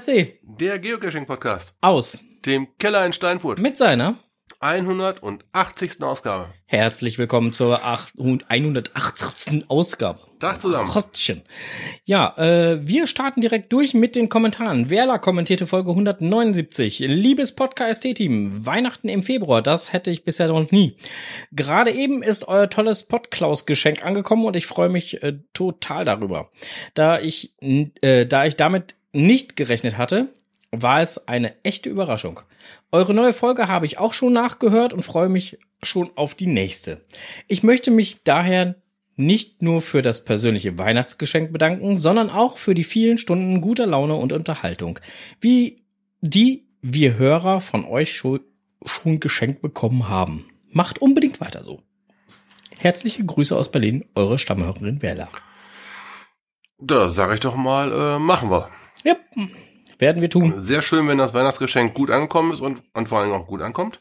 [0.00, 0.38] KSD.
[0.42, 1.74] Der Geocaching-Podcast.
[1.82, 2.22] Aus.
[2.46, 3.58] Dem Keller in Steinfurt.
[3.58, 4.16] Mit seiner
[4.60, 6.02] 180.
[6.02, 6.48] Ausgabe.
[6.64, 9.64] Herzlich willkommen zur 180.
[9.68, 10.20] Ausgabe.
[10.38, 10.90] Tag zusammen.
[10.90, 11.42] Gottchen.
[12.04, 14.88] Ja, äh, wir starten direkt durch mit den Kommentaren.
[14.88, 17.00] Werler kommentierte Folge 179.
[17.00, 20.96] Liebes Podcast-Team, Weihnachten im Februar, das hätte ich bisher noch nie.
[21.52, 26.50] Gerade eben ist euer tolles Podklaus-Geschenk angekommen und ich freue mich äh, total darüber.
[26.94, 30.28] Da ich, äh, da ich damit nicht gerechnet hatte,
[30.72, 32.40] war es eine echte Überraschung.
[32.92, 37.00] Eure neue Folge habe ich auch schon nachgehört und freue mich schon auf die nächste.
[37.48, 38.76] Ich möchte mich daher
[39.16, 44.14] nicht nur für das persönliche Weihnachtsgeschenk bedanken, sondern auch für die vielen Stunden guter Laune
[44.14, 44.98] und Unterhaltung,
[45.40, 45.82] wie
[46.20, 48.40] die wir Hörer von euch schon,
[48.84, 50.46] schon geschenkt bekommen haben.
[50.70, 51.82] Macht unbedingt weiter so.
[52.78, 55.28] Herzliche Grüße aus Berlin, eure Stammhörerin Werler.
[56.78, 58.70] Da sage ich doch mal, äh, machen wir.
[59.04, 59.14] Ja,
[59.98, 60.54] werden wir tun.
[60.64, 64.00] Sehr schön, wenn das Weihnachtsgeschenk gut angekommen ist und, und vor allem auch gut ankommt.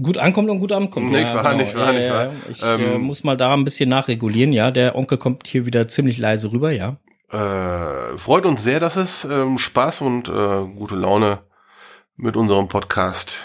[0.00, 1.10] Gut ankommt und gut ankommt.
[1.10, 2.32] Nicht wahr, nicht wahr, nicht wahr.
[2.48, 4.70] Ich äh, Ähm, muss mal da ein bisschen nachregulieren, ja.
[4.70, 6.96] Der Onkel kommt hier wieder ziemlich leise rüber, ja.
[7.32, 11.40] Äh, freut uns sehr, dass es ähm, Spaß und äh, gute Laune
[12.16, 13.36] mit unserem Podcast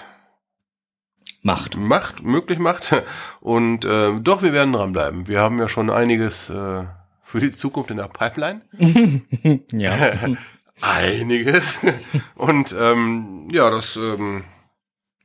[1.42, 1.78] Macht.
[1.78, 3.04] macht, möglich macht.
[3.40, 5.28] Und äh, doch, wir werden dranbleiben.
[5.28, 6.84] Wir haben ja schon einiges äh,
[7.24, 8.62] für die Zukunft in der Pipeline.
[9.72, 10.16] ja.
[10.82, 11.80] Einiges.
[12.36, 14.44] Und ähm, ja, das, ähm,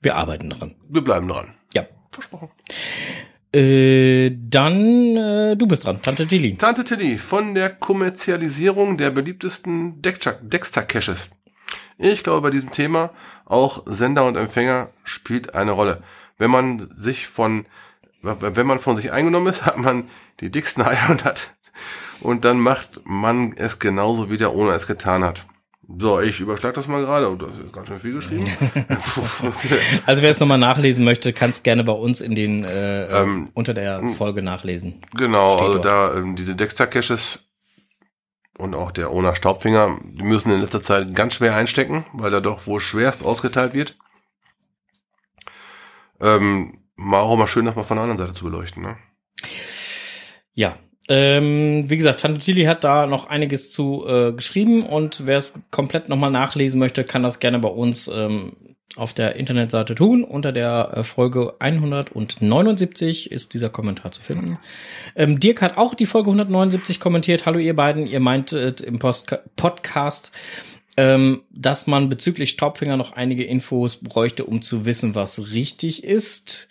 [0.00, 0.74] Wir arbeiten dran.
[0.88, 1.54] wir bleiben dran.
[1.74, 1.86] Ja.
[2.10, 2.50] Versprochen.
[3.52, 6.56] Äh, dann, äh, du bist dran, Tante Tilly.
[6.56, 11.30] Tante Tilly von der Kommerzialisierung der beliebtesten Dexter-Caches.
[11.98, 13.10] Ich glaube, bei diesem Thema
[13.44, 16.02] auch Sender und Empfänger spielt eine Rolle.
[16.38, 17.66] Wenn man sich von,
[18.22, 20.08] wenn man von sich eingenommen ist, hat man
[20.38, 21.54] die dicksten Eier und hat,
[22.20, 25.46] und dann macht man es genauso wie der ohne es getan hat.
[25.98, 27.28] So, ich überschlag das mal gerade.
[27.28, 28.46] Und das ist ganz schön viel geschrieben.
[30.06, 33.50] Also wer es nochmal nachlesen möchte, kann es gerne bei uns in den äh, Ähm,
[33.54, 35.00] unter der Folge nachlesen.
[35.16, 35.84] Genau, Steht also dort.
[35.84, 37.48] da ähm, diese Dexter-Caches
[38.56, 42.40] und auch der Ona Staubfinger, die müssen in letzter Zeit ganz schwer einstecken, weil da
[42.40, 43.96] doch wohl schwerst ausgeteilt wird.
[46.20, 48.82] Ähm, mal auch mal schön, das mal von der anderen Seite zu beleuchten.
[48.82, 48.96] Ne?
[50.54, 50.76] Ja.
[51.10, 55.60] Ähm, wie gesagt, Tante Tilly hat da noch einiges zu äh, geschrieben und wer es
[55.72, 58.52] komplett nochmal nachlesen möchte, kann das gerne bei uns ähm,
[58.94, 60.22] auf der Internetseite tun.
[60.22, 64.58] Unter der äh, Folge 179 ist dieser Kommentar zu finden.
[65.16, 67.44] Ähm, Dirk hat auch die Folge 179 kommentiert.
[67.44, 70.30] Hallo ihr beiden, ihr meintet im Post Podcast,
[71.00, 76.68] ähm, dass man bezüglich Staubfinger noch einige Infos bräuchte, um zu wissen, was richtig ist.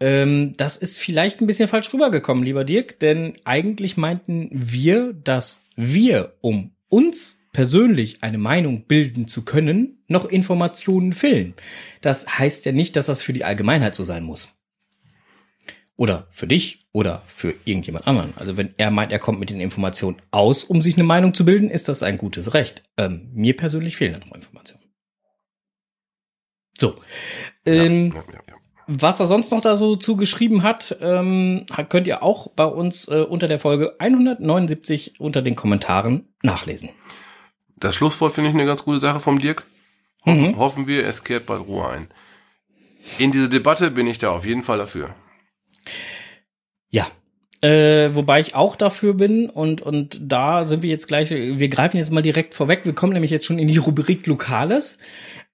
[0.00, 5.60] Ähm, das ist vielleicht ein bisschen falsch rübergekommen, lieber Dirk, denn eigentlich meinten wir, dass
[5.76, 11.52] wir, um uns persönlich eine Meinung bilden zu können, noch Informationen fehlen.
[12.00, 14.56] Das heißt ja nicht, dass das für die Allgemeinheit so sein muss.
[15.96, 18.34] Oder für dich oder für irgendjemand anderen.
[18.36, 21.44] Also wenn er meint, er kommt mit den Informationen aus, um sich eine Meinung zu
[21.46, 22.82] bilden, ist das ein gutes Recht.
[22.98, 24.82] Ähm, mir persönlich fehlen da noch Informationen.
[26.78, 26.96] So.
[27.64, 28.54] Ähm, Ja, ja, ja.
[28.86, 33.22] was er sonst noch da so zugeschrieben hat, ähm, könnt ihr auch bei uns äh,
[33.22, 36.90] unter der Folge 179 unter den Kommentaren nachlesen.
[37.78, 39.66] Das Schlusswort finde ich eine ganz gute Sache vom Dirk.
[40.26, 40.56] Hoffen, Mhm.
[40.58, 42.08] hoffen wir, es kehrt bald Ruhe ein.
[43.18, 45.14] In diese Debatte bin ich da auf jeden Fall dafür.
[46.90, 47.10] Ja.
[47.62, 51.96] Äh, wobei ich auch dafür bin und, und da sind wir jetzt gleich, wir greifen
[51.96, 52.84] jetzt mal direkt vorweg.
[52.84, 54.98] Wir kommen nämlich jetzt schon in die Rubrik Lokales.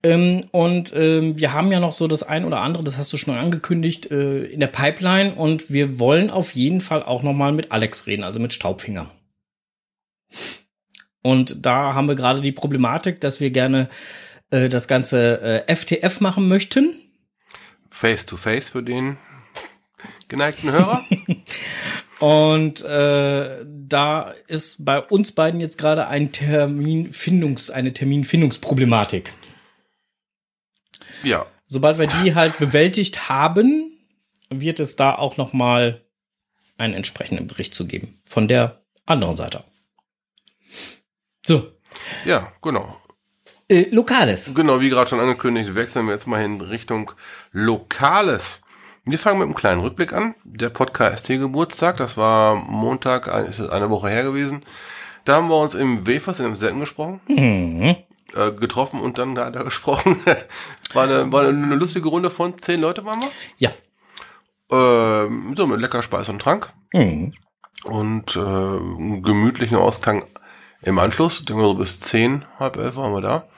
[0.03, 3.17] Ähm, und ähm, wir haben ja noch so das ein oder andere, das hast du
[3.17, 7.53] schon angekündigt, äh, in der Pipeline und wir wollen auf jeden Fall auch noch mal
[7.53, 9.11] mit Alex reden, also mit Staubfinger.
[11.23, 13.89] Und da haben wir gerade die Problematik, dass wir gerne
[14.51, 16.95] äh, das ganze äh, FTF machen möchten.
[17.91, 19.19] Face to face für den
[20.33, 21.05] geneigten Hörer.
[22.19, 29.33] Und äh, da ist bei uns beiden jetzt gerade ein Terminfindungs, eine Terminfindungsproblematik.
[31.23, 33.93] ja, Sobald wir die halt bewältigt haben,
[34.51, 36.03] wird es da auch noch mal
[36.77, 39.65] einen entsprechenden Bericht zu geben von der anderen Seite.
[41.45, 41.73] So,
[42.25, 43.01] ja, genau.
[43.69, 44.53] äh, Lokales.
[44.55, 47.13] Genau, wie gerade schon angekündigt, wechseln wir jetzt mal in Richtung
[47.53, 48.61] Lokales.
[49.05, 50.35] Wir fangen mit einem kleinen Rückblick an.
[50.45, 54.65] Der Podcast Geburtstag, das war Montag, ist es eine Woche her gewesen.
[55.25, 57.97] Da haben wir uns im Wefers in dem Selten gesprochen, Mhm.
[58.35, 60.19] äh, getroffen und dann da, da gesprochen.
[60.95, 63.29] war, eine, war eine lustige Runde von zehn Leute waren wir.
[63.57, 63.71] Ja.
[64.71, 67.35] Ähm, so mit lecker Speis und Trank Mhm.
[67.85, 70.25] und äh, einen gemütlichen Ausklang
[70.85, 73.49] Im Anschluss, denke so bis zehn, halb elf waren wir da.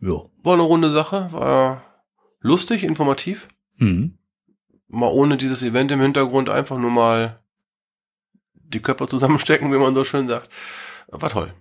[0.00, 0.22] Ja.
[0.42, 1.82] War eine runde Sache, war
[2.40, 3.48] lustig, informativ.
[3.76, 4.16] Mhm.
[4.90, 7.40] Mal ohne dieses Event im Hintergrund einfach nur mal
[8.54, 10.50] die Köpfe zusammenstecken, wie man so schön sagt.
[11.08, 11.54] War toll.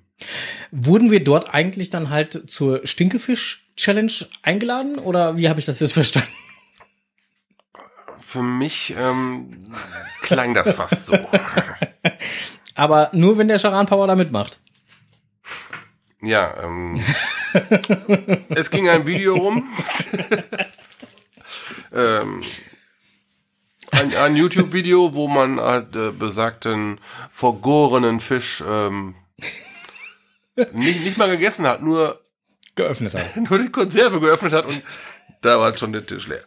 [0.71, 4.11] Wurden wir dort eigentlich dann halt zur Stinkefisch-Challenge
[4.41, 6.29] eingeladen oder wie habe ich das jetzt verstanden?
[8.19, 9.49] Für mich ähm,
[10.21, 11.17] klang das fast so.
[12.75, 14.59] Aber nur wenn der Charan Power da mitmacht.
[16.21, 16.99] Ja, ähm,
[18.49, 19.69] es ging ein Video rum.
[21.93, 22.41] ähm,
[23.91, 26.99] ein, ein YouTube-Video, wo man halt, äh, besagten
[27.31, 29.15] vergorenen Fisch ähm,
[30.73, 32.21] nicht, nicht mal gegessen hat, nur,
[32.75, 33.35] Geöffnet hat.
[33.49, 34.81] nur die Konserve geöffnet hat und
[35.41, 36.43] da war schon der Tisch leer.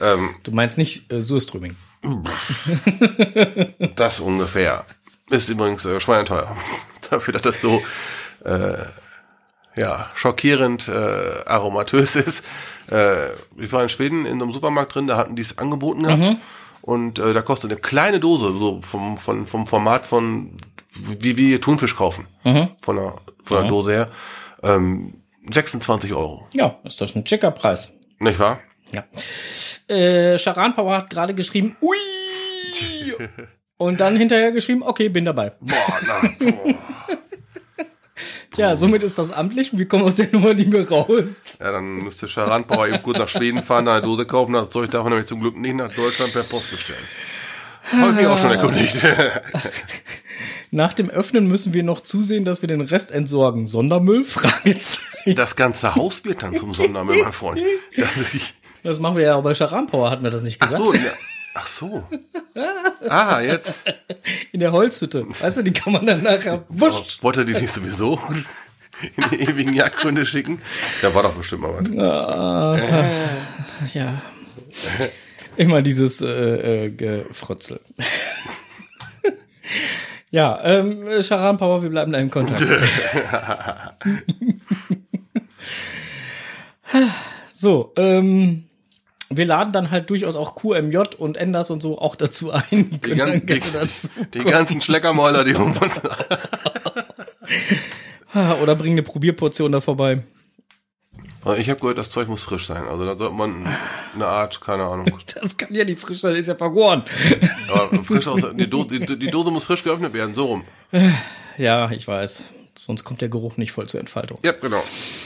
[0.00, 1.76] Ähm, Du meinst nicht äh, Surströming.
[3.96, 4.84] das ungefähr.
[5.30, 6.56] Ist übrigens äh, schweineteuer.
[7.10, 7.82] Dafür, dass das so
[8.44, 8.84] äh,
[9.78, 12.44] ja, schockierend äh, aromatös ist.
[12.90, 16.38] Äh, ich war in Schweden in einem Supermarkt drin, da hatten die es angeboten gehabt.
[16.86, 20.56] Und äh, da kostet eine kleine Dose, so vom, vom, vom Format von,
[20.94, 22.28] wie wir Thunfisch kaufen.
[22.80, 24.08] Von der, von der Dose her.
[24.62, 25.12] Ähm,
[25.52, 26.46] 26 Euro.
[26.54, 27.92] Ja, ist doch ein schicker Preis.
[28.20, 28.60] Nicht wahr?
[28.92, 29.04] Ja.
[29.92, 31.96] Äh, Charan Power hat gerade geschrieben, ui!
[33.78, 35.54] Und dann hinterher geschrieben, okay, bin dabei.
[35.60, 36.36] Boah, nein.
[36.38, 36.74] Boah.
[38.52, 41.58] Tja, somit ist das amtlich und wir kommen aus der Nummer nicht mehr raus.
[41.60, 44.54] Ja, dann müsste Charan Power eben gut nach Schweden fahren, eine Dose kaufen.
[44.54, 47.04] Das Zeug darf er nämlich zum Glück nicht nach Deutschland per Post bestellen.
[47.92, 48.96] Habe ich mich auch schon erkundigt.
[50.72, 53.66] Nach dem Öffnen müssen wir noch zusehen, dass wir den Rest entsorgen.
[53.66, 54.24] Sondermüll?
[54.24, 55.36] Fragezeichen.
[55.36, 57.60] Das ganze Haus wird dann zum Sondermüll, mein Freund.
[57.96, 58.08] Das
[58.82, 60.84] Das machen wir ja auch bei Charan Power, hatten wir das nicht ach gesagt?
[60.84, 61.00] so, ja.
[61.56, 62.04] Ach so.
[63.08, 63.82] Ah, jetzt.
[64.52, 65.26] In der Holzhütte.
[65.28, 67.22] Weißt du, die kann man dann nachher wusch.
[67.22, 68.18] Wollte er die nicht sowieso
[69.02, 70.62] in die ewigen Jagdgründe schicken?
[71.02, 71.90] Da war doch bestimmt mal was.
[73.94, 74.22] Ja.
[75.56, 77.80] Immer dieses äh, äh, Gefrotzel.
[80.30, 82.64] ja, ähm, Charan Power, wir bleiben da im Kontakt.
[87.52, 88.64] so, ähm,
[89.28, 92.64] wir laden dann halt durchaus auch QMJ und Enders und so auch dazu ein.
[92.70, 94.08] Die Die, können gan dann die, dazu.
[94.34, 96.00] die ganzen Schleckermäuler, die um uns.
[98.32, 100.22] Ah, Oder bringen eine Probierportion da vorbei.
[101.58, 102.88] Ich habe gehört, das Zeug muss frisch sein.
[102.88, 103.68] Also da sollte man
[104.14, 105.06] eine Art, keine Ahnung.
[105.40, 107.02] Das kann ja nicht frisch sein, ist ja vergoren.
[107.72, 110.64] Aber frisch aus, die, Do die, die Dose muss frisch geöffnet werden, so rum.
[111.56, 112.42] Ja, ich weiß.
[112.78, 114.38] Sonst kommt der Geruch nicht voll zur Entfaltung.
[114.44, 114.82] Ja, genau.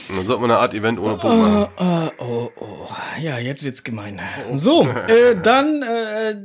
[0.08, 1.68] Dann sollte man eine Art Event ohne Punkt machen.
[1.76, 2.88] Ah, oh, oh.
[3.20, 4.20] Ja, jetzt wird's gemein.
[4.54, 6.36] So, äh, dann, äh,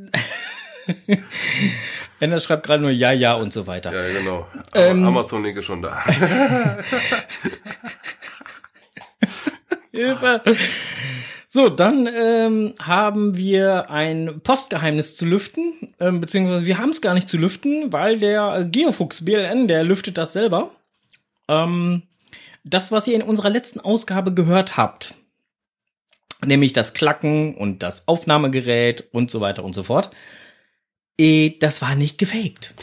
[2.19, 3.94] Ender schreibt gerade nur ja, ja und so weiter.
[3.94, 4.48] Ja, genau.
[4.74, 5.06] Ähm.
[5.06, 6.04] Amazon-Link ist schon da.
[9.92, 10.42] Hilfe.
[11.48, 17.13] So, dann ähm, haben wir ein Postgeheimnis zu lüften, ähm, beziehungsweise wir haben es gar
[17.13, 20.72] nicht zu lüften, weil der Geofuchs BLN, der lüftet das selber.
[21.48, 22.04] Ähm,
[22.64, 25.16] das, was ihr in unserer letzten Ausgabe gehört habt,
[26.44, 30.12] nämlich das Klacken und das Aufnahmegerät und so weiter und so fort,
[31.18, 32.74] eh, das war nicht gefaked.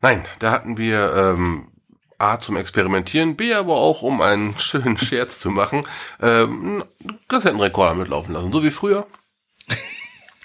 [0.00, 1.68] Nein, da hatten wir ähm,
[2.18, 5.86] A zum Experimentieren, B aber auch, um einen schönen Scherz zu machen,
[6.20, 9.06] ähm, einen Kassettenrekorder mitlaufen lassen, so wie früher.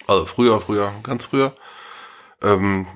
[0.09, 1.53] Also früher, früher, ganz früher.
[2.41, 2.87] Ähm,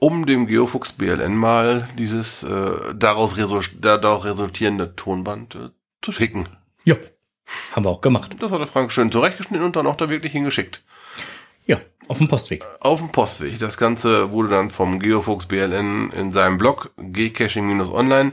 [0.00, 5.68] um dem Geofuchs BLN mal dieses äh, daraus, resul daraus resultierende Tonband äh,
[6.02, 6.48] zu schicken.
[6.84, 6.96] Ja,
[7.72, 8.34] haben wir auch gemacht.
[8.40, 10.82] Das hat der Frank schön zurechtgeschnitten und dann auch da wirklich hingeschickt.
[11.66, 11.78] Ja,
[12.08, 12.66] auf dem Postweg.
[12.80, 13.58] Auf dem Postweg.
[13.58, 18.32] Das Ganze wurde dann vom Geofuchs BLN in seinem Blog gcaching-online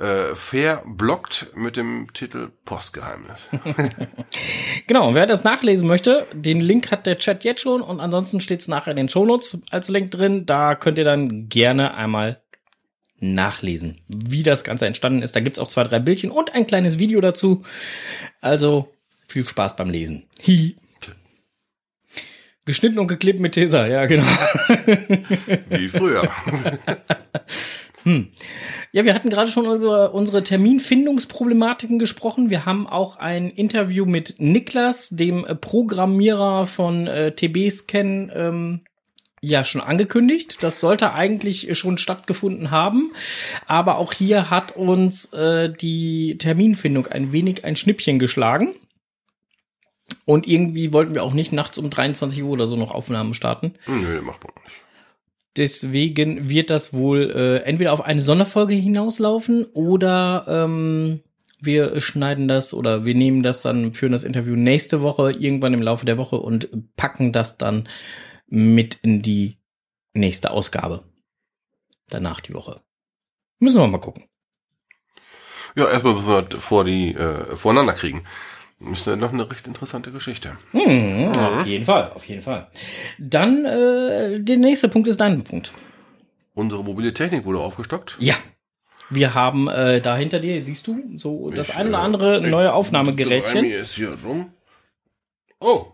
[0.00, 3.48] äh, verblockt mit dem Titel Postgeheimnis.
[4.86, 8.40] Genau, und wer das nachlesen möchte, den Link hat der Chat jetzt schon und ansonsten
[8.40, 10.46] steht es nachher in den Shownotes als Link drin.
[10.46, 12.42] Da könnt ihr dann gerne einmal
[13.20, 15.36] nachlesen, wie das Ganze entstanden ist.
[15.36, 17.62] Da gibt's auch zwei, drei Bildchen und ein kleines Video dazu.
[18.40, 18.92] Also
[19.28, 20.26] viel Spaß beim Lesen.
[20.44, 20.74] Hi.
[22.64, 24.26] Geschnitten und geklebt mit Tesa, ja, genau.
[25.68, 26.28] Wie früher.
[28.92, 32.50] Ja, wir hatten gerade schon über unsere Terminfindungsproblematiken gesprochen.
[32.50, 38.80] Wir haben auch ein Interview mit Niklas, dem Programmierer von äh, TB-Scan, ähm,
[39.40, 40.58] ja schon angekündigt.
[40.60, 43.12] Das sollte eigentlich schon stattgefunden haben.
[43.66, 48.74] Aber auch hier hat uns äh, die Terminfindung ein wenig ein Schnippchen geschlagen.
[50.24, 53.74] Und irgendwie wollten wir auch nicht nachts um 23 Uhr oder so noch Aufnahmen starten.
[53.86, 54.76] Nö, macht man nicht.
[55.56, 61.20] Deswegen wird das wohl äh, entweder auf eine Sonderfolge hinauslaufen oder ähm,
[61.60, 65.82] wir schneiden das oder wir nehmen das dann, führen das Interview nächste Woche, irgendwann im
[65.82, 67.88] Laufe der Woche und packen das dann
[68.46, 69.58] mit in die
[70.14, 71.04] nächste Ausgabe.
[72.08, 72.80] Danach die Woche.
[73.58, 74.24] Müssen wir mal gucken.
[75.76, 78.24] Ja, erstmal müssen wir vor die äh, voreinander kriegen.
[78.92, 80.56] Ist ja noch eine recht interessante Geschichte.
[80.72, 82.68] Hm, Auf jeden Fall, auf jeden Fall.
[83.18, 85.72] Dann äh, der nächste Punkt ist dein Punkt.
[86.54, 88.16] Unsere mobile Technik wurde aufgestockt.
[88.20, 88.34] Ja.
[89.10, 92.40] Wir haben äh, da hinter dir, siehst du, so das Ich, ein oder äh, andere
[92.40, 93.64] ich- neue Aufnahmegerätchen.
[93.64, 94.52] ist hier rum.
[95.60, 95.86] Oh,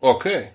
[0.00, 0.48] okay.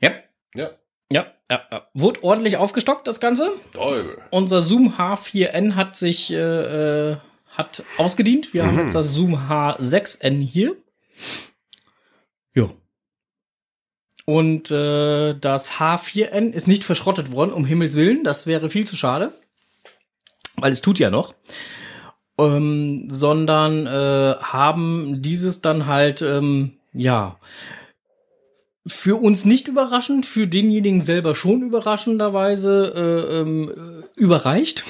[0.00, 0.10] Ja,
[0.54, 0.70] Ja,
[1.10, 1.86] ja, ja, ja.
[1.94, 3.52] Wurde ordentlich aufgestockt, das Ganze.
[3.72, 4.18] toll.
[4.30, 7.16] Unser Zoom H4n hat sich äh, äh,
[7.48, 8.52] hat ausgedient.
[8.52, 8.80] Wir haben Mhm.
[8.80, 10.76] jetzt das Zoom H6n hier.
[12.54, 12.70] Jo.
[14.26, 18.24] Und äh, das H4n ist nicht verschrottet worden, um Himmels Willen.
[18.24, 19.32] Das wäre viel zu schade.
[20.56, 21.34] Weil es tut ja noch.
[22.38, 27.38] Ähm, sondern äh, haben dieses dann halt, ähm, ja,
[28.86, 34.84] für uns nicht überraschend, für denjenigen selber schon überraschenderweise äh, ähm, äh, überreicht.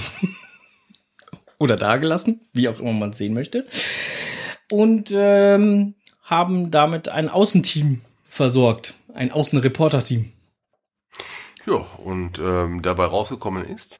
[1.58, 3.66] Oder dagelassen, wie auch immer man es sehen möchte.
[4.70, 8.94] Und ähm, haben damit ein Außenteam versorgt.
[9.12, 10.32] Ein Außenreporter-Team.
[11.66, 13.96] Ja, und ähm, dabei rausgekommen ist.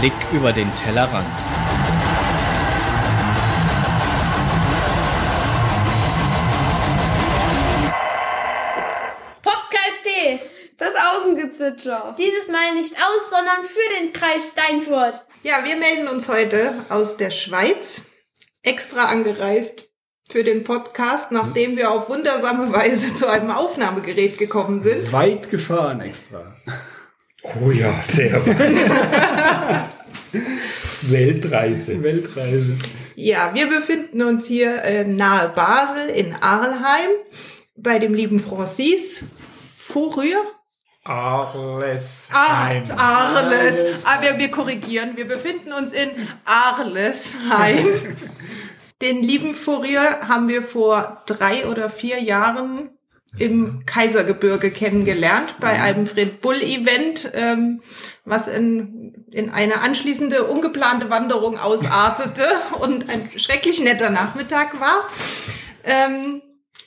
[0.00, 1.44] Blick über den Tellerrand.
[9.42, 10.40] Podcast D.
[10.78, 12.16] Das Außengezwitscher.
[12.18, 15.22] Dieses Mal nicht aus, sondern für den Kreis Steinfurt.
[15.44, 18.00] Ja, wir melden uns heute aus der Schweiz,
[18.62, 19.90] extra angereist
[20.30, 25.12] für den Podcast, nachdem wir auf wundersame Weise zu einem Aufnahmegerät gekommen sind.
[25.12, 26.56] Weit gefahren extra.
[27.42, 29.90] Oh ja, sehr weit.
[31.02, 32.02] Weltreise.
[32.02, 32.78] Weltreise.
[33.14, 37.10] Ja, wir befinden uns hier äh, nahe Basel in Arlheim
[37.76, 39.24] bei dem lieben Francis
[39.76, 40.40] Fourier.
[41.04, 42.30] Arles.
[42.32, 44.04] Ah, Arles.
[44.06, 45.16] Ah, wir, wir korrigieren.
[45.16, 46.10] Wir befinden uns in
[46.46, 48.16] Arlesheim.
[49.02, 52.88] Den lieben Fourier haben wir vor drei oder vier Jahren
[53.36, 57.82] im Kaisergebirge kennengelernt bei einem Fred Bull Event, ähm,
[58.24, 62.46] was in, in eine anschließende ungeplante Wanderung ausartete
[62.80, 65.08] und ein schrecklich netter Nachmittag war.
[65.82, 66.40] Ähm,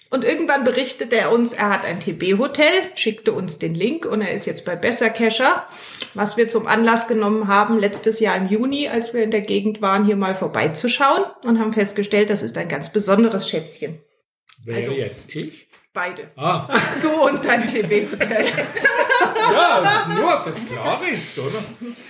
[0.10, 4.32] und irgendwann berichtete er uns, er hat ein TB-Hotel, schickte uns den Link und er
[4.32, 5.66] ist jetzt bei Bessercacher,
[6.14, 9.82] was wir zum Anlass genommen haben, letztes Jahr im Juni, als wir in der Gegend
[9.82, 14.00] waren, hier mal vorbeizuschauen und haben festgestellt, das ist ein ganz besonderes Schätzchen.
[14.64, 15.26] Wer Also- jetzt?
[15.36, 15.68] Ich?
[15.94, 16.30] Beide.
[16.36, 16.68] Ah,
[17.02, 18.46] Du und dein TB-Hotel.
[19.52, 21.58] ja, nur, ob das klar ist, oder?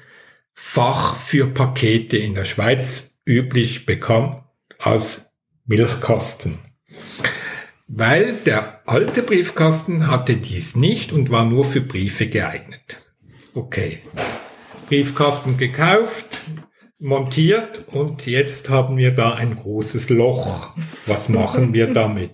[0.54, 4.44] Fach für Pakete in der Schweiz üblich bekannt
[4.78, 5.32] als
[5.66, 6.60] Milchkasten.
[7.88, 12.98] Weil der alte Briefkasten hatte dies nicht und war nur für Briefe geeignet.
[13.54, 14.02] Okay.
[14.88, 16.40] Briefkasten gekauft,
[17.00, 20.76] montiert und jetzt haben wir da ein großes Loch.
[21.08, 22.32] Was machen wir damit?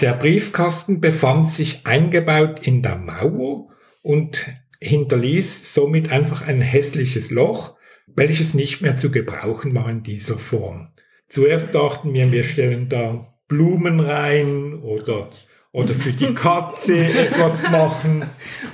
[0.00, 3.68] Der Briefkasten befand sich eingebaut in der Mauer
[4.02, 4.46] und
[4.80, 10.92] hinterließ somit einfach ein hässliches Loch, welches nicht mehr zu gebrauchen war in dieser Form.
[11.28, 15.30] Zuerst dachten wir, wir stellen da Blumen rein oder,
[15.72, 18.24] oder für die Katze etwas machen.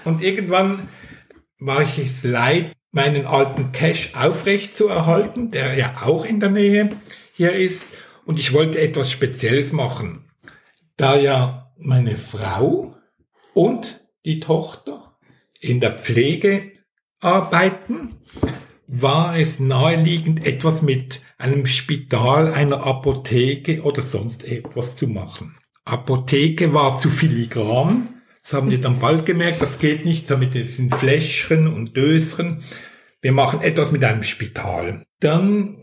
[0.05, 0.89] Und irgendwann
[1.59, 6.51] war ich es leid, meinen alten Cache aufrecht zu erhalten, der ja auch in der
[6.51, 6.91] Nähe
[7.33, 7.89] hier ist.
[8.25, 10.31] Und ich wollte etwas Spezielles machen.
[10.97, 12.97] Da ja meine Frau
[13.55, 15.17] und die Tochter
[15.61, 16.73] in der Pflege
[17.21, 18.17] arbeiten,
[18.87, 25.57] war es naheliegend, etwas mit einem Spital, einer Apotheke oder sonst etwas zu machen.
[25.85, 30.55] Apotheke war zu filigran, Das haben die dann bald gemerkt, das geht nicht so mit
[30.55, 32.63] diesen Fläschchen und Döschen.
[33.21, 35.05] Wir machen etwas mit einem Spital.
[35.21, 35.77] Dann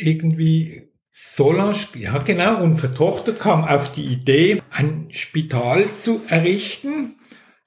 [0.00, 7.16] irgendwie Solange, ja genau, unsere Tochter kam auf die Idee, ein Spital zu errichten,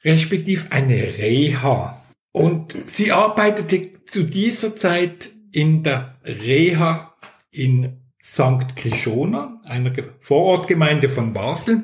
[0.04, 2.04] respektive eine Reha.
[2.32, 7.16] Und sie arbeitete zu dieser Zeit in der Reha
[7.52, 8.76] in St.
[8.76, 11.84] Krishona, einer Vorortgemeinde von Basel.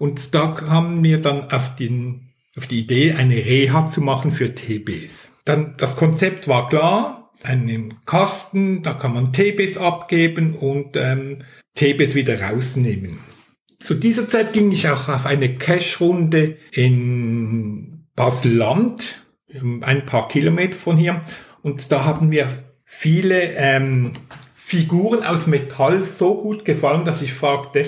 [0.00, 4.54] Und da kamen wir dann auf, den, auf die Idee, eine Reha zu machen für
[4.54, 5.28] TBs.
[5.44, 11.42] Dann, das Konzept war klar, einen Kasten, da kann man TBs abgeben und ähm,
[11.74, 13.18] TBs wieder rausnehmen.
[13.78, 19.22] Zu dieser Zeit ging ich auch auf eine Cash-Runde in Basel-Land,
[19.82, 21.26] ein paar Kilometer von hier,
[21.60, 22.48] und da haben mir
[22.86, 24.14] viele ähm,
[24.54, 27.82] Figuren aus Metall so gut gefallen, dass ich fragte,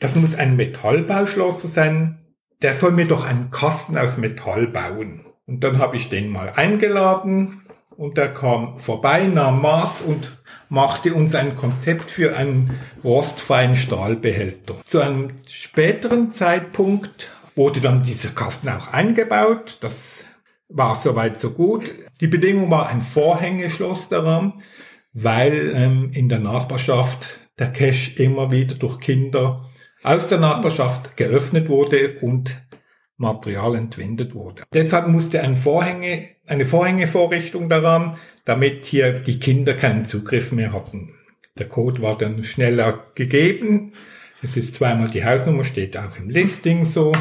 [0.00, 2.18] das muss ein Metallbauschlosser sein,
[2.62, 5.24] der soll mir doch einen Kasten aus Metall bauen.
[5.46, 7.62] Und dann habe ich den mal eingeladen,
[7.98, 10.38] und er kam vorbei, nahm Maß und
[10.68, 14.76] machte uns ein Konzept für einen rostfreien Stahlbehälter.
[14.86, 19.78] Zu einem späteren Zeitpunkt wurde dann dieser Kasten auch eingebaut.
[19.80, 20.24] Das
[20.68, 21.92] war soweit so gut.
[22.20, 24.62] Die Bedingung war ein Vorhängeschloss daran,
[25.12, 29.67] weil ähm, in der Nachbarschaft der Cache immer wieder durch Kinder
[30.02, 32.62] aus der Nachbarschaft geöffnet wurde und
[33.16, 34.62] Material entwendet wurde.
[34.72, 41.14] Deshalb musste ein Vorhänge, eine Vorhängevorrichtung daran, damit hier die Kinder keinen Zugriff mehr hatten.
[41.58, 43.92] Der Code war dann schneller gegeben.
[44.42, 47.12] Es ist zweimal die Hausnummer, steht auch im Listing so.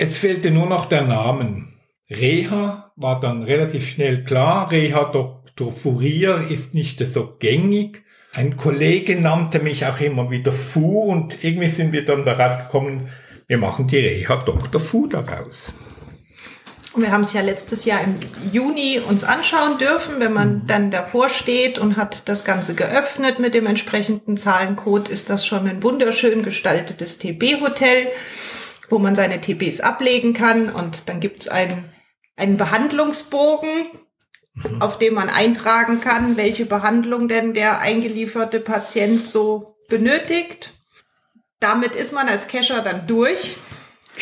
[0.00, 1.74] Jetzt fehlte nur noch der Namen.
[2.08, 4.70] Reha war dann relativ schnell klar.
[4.70, 5.72] Reha Dr.
[5.72, 8.04] Fourier ist nicht so gängig.
[8.32, 13.08] Ein Kollege nannte mich auch immer wieder Fu und irgendwie sind wir dann darauf gekommen,
[13.48, 14.80] wir machen die Reha Dr.
[14.80, 15.74] Fu daraus.
[16.92, 18.16] Und wir haben es ja letztes Jahr im
[18.52, 20.20] Juni uns anschauen dürfen.
[20.20, 20.66] Wenn man mhm.
[20.66, 25.68] dann davor steht und hat das Ganze geöffnet mit dem entsprechenden Zahlencode, ist das schon
[25.68, 28.06] ein wunderschön gestaltetes TB-Hotel,
[28.88, 30.68] wo man seine TBs ablegen kann.
[30.68, 31.84] Und dann gibt es einen,
[32.36, 33.68] einen Behandlungsbogen,
[34.54, 34.82] mhm.
[34.82, 40.74] auf dem man eintragen kann, welche Behandlung denn der eingelieferte Patient so benötigt
[41.60, 43.56] damit ist man als Cacher dann durch,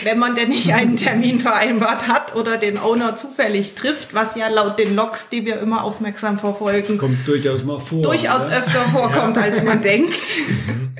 [0.03, 4.49] wenn man denn nicht einen Termin vereinbart hat oder den Owner zufällig trifft, was ja
[4.49, 8.03] laut den Logs, die wir immer aufmerksam verfolgen, das kommt durchaus mal vor.
[8.03, 8.59] Durchaus oder?
[8.59, 9.43] öfter vorkommt, ja.
[9.43, 10.21] als man denkt.
[10.49, 10.93] Mhm.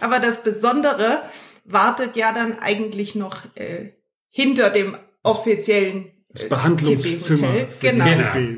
[0.00, 1.22] Aber das Besondere
[1.64, 3.92] wartet ja dann eigentlich noch äh,
[4.30, 7.68] hinter dem offiziellen das Behandlungszimmer.
[7.80, 8.04] Genau.
[8.04, 8.56] genau.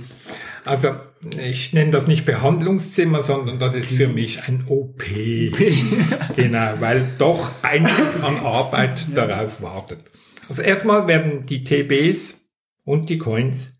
[0.65, 0.95] Also
[1.39, 5.05] ich nenne das nicht Behandlungszimmer, sondern das ist für mich ein OP.
[6.37, 9.27] genau, weil doch einiges an Arbeit ja.
[9.27, 10.01] darauf wartet.
[10.49, 12.51] Also erstmal werden die TBs
[12.85, 13.75] und die Coins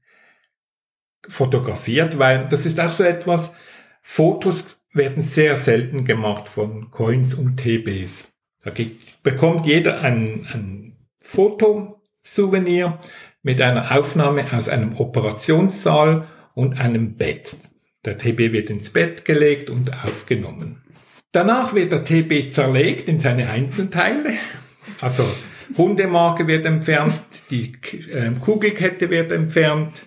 [1.29, 3.53] fotografiert, weil das ist auch so etwas,
[4.03, 8.33] Fotos werden sehr selten gemacht von Coins und TBs.
[8.63, 8.73] Da
[9.23, 12.99] bekommt jeder ein, ein Fotosouvenir
[13.43, 17.57] mit einer Aufnahme aus einem Operationssaal und einem Bett.
[18.05, 20.83] Der TB wird ins Bett gelegt und aufgenommen.
[21.33, 24.35] Danach wird der TB zerlegt in seine Einzelteile.
[25.01, 25.25] Also
[25.77, 27.73] Hundemarke wird entfernt, die
[28.11, 30.03] äh, Kugelkette wird entfernt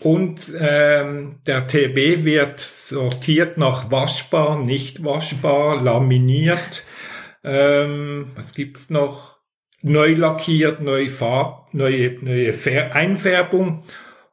[0.00, 6.84] und ähm, der TB wird sortiert nach waschbar, nicht waschbar, laminiert.
[7.42, 9.37] Ähm, was gibt's noch?
[9.82, 12.52] Neu lackiert, neue Farb, neue, neue
[12.92, 13.84] Einfärbung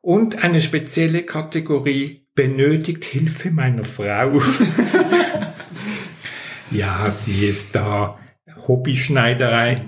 [0.02, 4.42] und eine spezielle Kategorie benötigt Hilfe meiner Frau.
[6.72, 8.20] ja, sie ist da
[8.68, 9.84] Hobbyschneiderei,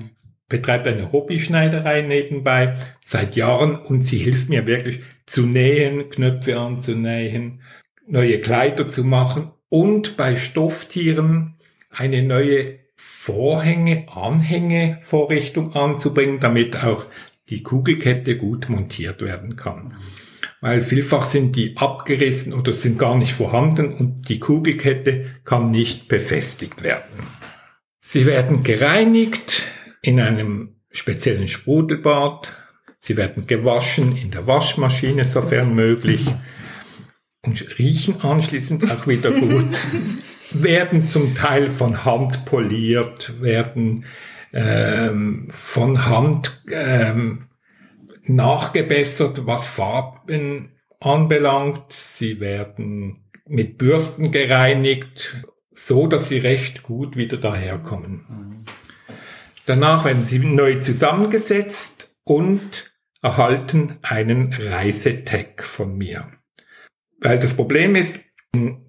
[0.48, 7.62] betreibt eine Hobbyschneiderei nebenbei seit Jahren und sie hilft mir wirklich zu nähen, Knöpfe anzunähen,
[8.08, 11.58] neue Kleider zu machen und bei Stofftieren
[11.90, 17.06] eine neue Vorhänge, Anhänge Vorrichtung anzubringen, damit auch
[17.50, 19.96] die Kugelkette gut montiert werden kann.
[20.60, 26.08] Weil vielfach sind die abgerissen oder sind gar nicht vorhanden und die Kugelkette kann nicht
[26.08, 27.28] befestigt werden.
[28.02, 29.66] Sie werden gereinigt
[30.02, 32.50] in einem speziellen Sprudelbad.
[33.00, 36.26] Sie werden gewaschen in der Waschmaschine, sofern möglich.
[37.46, 39.78] Und riechen anschließend auch wieder gut.
[40.52, 44.06] werden zum Teil von Hand poliert, werden
[44.54, 47.48] ähm, von Hand ähm,
[48.24, 51.92] nachgebessert, was Farben anbelangt.
[51.92, 55.38] Sie werden mit Bürsten gereinigt,
[55.72, 58.66] so dass sie recht gut wieder daherkommen.
[59.66, 66.32] Danach werden sie neu zusammengesetzt und erhalten einen Reisetag von mir.
[67.20, 68.20] Weil das Problem ist,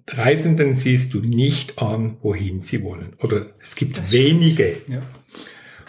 [0.07, 3.15] Reisenden siehst du nicht an, wohin sie wollen.
[3.21, 4.77] Oder es gibt wenige.
[4.87, 5.01] Ja.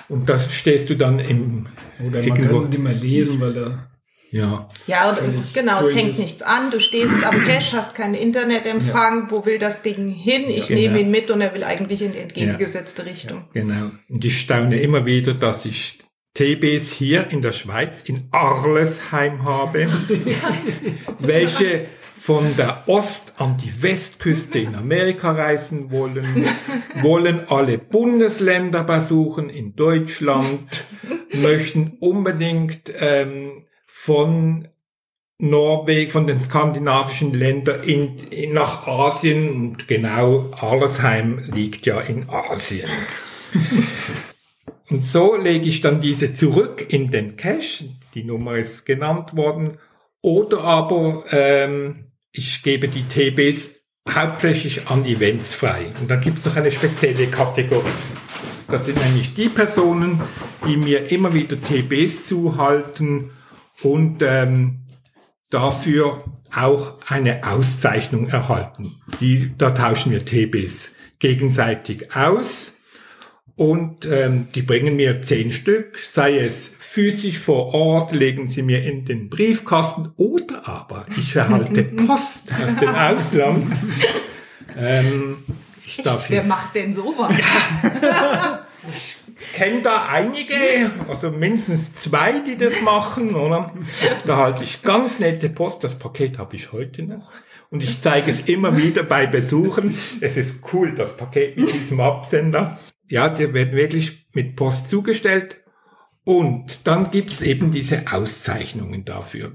[0.09, 1.67] Und das stehst du dann im
[2.01, 3.87] Oder man irgendwo- kann nicht mehr lesen, weil da
[4.33, 6.19] ja, Ja, und genau, es hängt ist.
[6.21, 6.71] nichts an.
[6.71, 9.29] Du stehst am Cache, hast keinen Internetempfang.
[9.31, 10.45] Wo will das Ding hin?
[10.49, 10.77] Ich Ja.
[10.77, 11.07] nehme Genau.
[11.07, 13.47] ihn mit und er will eigentlich in die entgegengesetzte Richtung.
[13.53, 13.91] genau.
[14.09, 15.99] Und ich staune immer wieder, dass ich
[16.35, 19.89] TBs hier in der Schweiz in Arlesheim habe,
[21.19, 21.87] welche
[22.31, 26.47] von der Ost- an die Westküste in Amerika reisen wollen,
[27.03, 30.61] wollen alle Bundesländer besuchen in Deutschland,
[31.33, 34.69] möchten unbedingt ähm, von
[35.39, 42.31] Norwegen, von den skandinavischen Ländern in, in, nach Asien und genau Arlesheim liegt ja in
[42.31, 42.89] Asien.
[44.89, 49.79] und so lege ich dann diese zurück in den Cache, die Nummer ist genannt worden,
[50.23, 53.71] oder aber ähm, ich gebe die TBs
[54.09, 55.93] hauptsächlich an Events frei.
[56.01, 57.89] Und dann gibt es noch eine spezielle Kategorie.
[58.69, 60.21] Das sind nämlich die Personen,
[60.67, 63.33] die mir immer wieder TBs zuhalten
[63.83, 64.87] und ähm,
[65.51, 69.01] dafür auch eine Auszeichnung erhalten.
[69.21, 72.77] Die, da tauschen wir TBs gegenseitig aus
[73.61, 78.83] und ähm, die bringen mir zehn Stück, sei es physisch vor Ort, legen sie mir
[78.83, 83.71] in den Briefkasten oder aber ich erhalte Post aus dem Ausland.
[84.79, 85.45] Ähm,
[85.85, 87.35] ich darf Wer macht denn sowas?
[89.53, 93.75] kenne da einige, also mindestens zwei, die das machen, oder?
[94.25, 95.85] Da halte ich ganz nette Post.
[95.85, 97.31] Das Paket habe ich heute noch.
[97.69, 99.95] Und ich zeige es immer wieder bei Besuchen.
[100.23, 102.79] Es ist cool, das Paket mit diesem Absender.
[103.11, 105.57] Ja, der wird wirklich mit Post zugestellt.
[106.25, 109.53] Und dann gibt's eben diese Auszeichnungen dafür.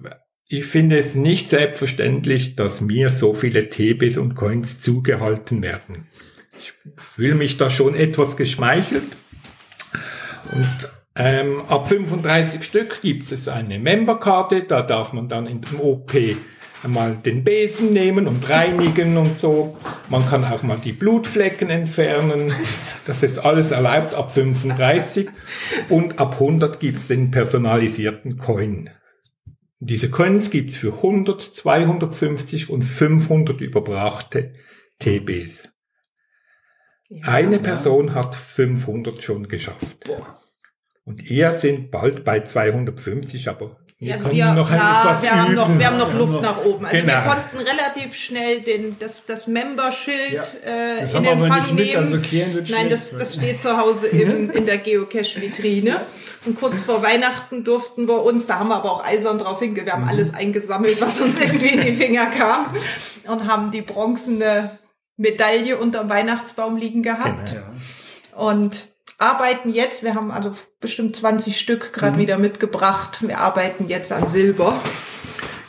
[0.47, 6.07] Ich finde es nicht selbstverständlich, dass mir so viele TBs und Coins zugehalten werden.
[6.59, 9.15] Ich fühle mich da schon etwas geschmeichelt.
[10.51, 15.79] Und ähm, ab 35 Stück gibt es eine Memberkarte, da darf man dann in dem
[15.79, 16.13] OP
[16.85, 19.75] einmal den Besen nehmen und reinigen und so.
[20.07, 22.53] Man kann auch mal die Blutflecken entfernen.
[23.05, 25.29] Das ist alles erlaubt ab 35.
[25.89, 28.91] Und ab 100 gibt es den personalisierten Coin.
[29.79, 34.53] Diese Coins gibt es für 100, 250 und 500 überbrachte
[34.99, 35.69] TBs.
[37.23, 40.09] Eine Person hat 500 schon geschafft.
[41.03, 45.31] Und ihr sind bald bei 250, aber wir Also können wir, noch ja, etwas wir,
[45.31, 46.85] haben noch, wir haben noch Luft nach oben.
[46.85, 47.21] Also wir Genau.
[47.23, 50.41] konnten relativ schnell den, das, das Member-Schild Ja.
[50.41, 52.03] äh, Das in haben wir Empfang nicht mit, nehmen.
[52.03, 56.01] also Nein, schlecht, das, das steht zu Hause im, in der Geocache-Vitrine.
[56.45, 59.85] Und kurz vor Weihnachten durften wir uns, da haben wir aber auch eisern drauf hinge,
[59.85, 60.09] wir haben Mhm.
[60.09, 62.67] alles eingesammelt, was uns irgendwie in die Finger kam.
[63.27, 64.77] Und haben die bronzene
[65.17, 67.53] Medaille unterm Weihnachtsbaum liegen gehabt.
[67.53, 68.37] Ja.
[68.37, 73.19] Und arbeiten jetzt, wir haben also bestimmt 20 Stück gerade wieder mitgebracht.
[73.27, 74.79] Wir arbeiten jetzt an Silber.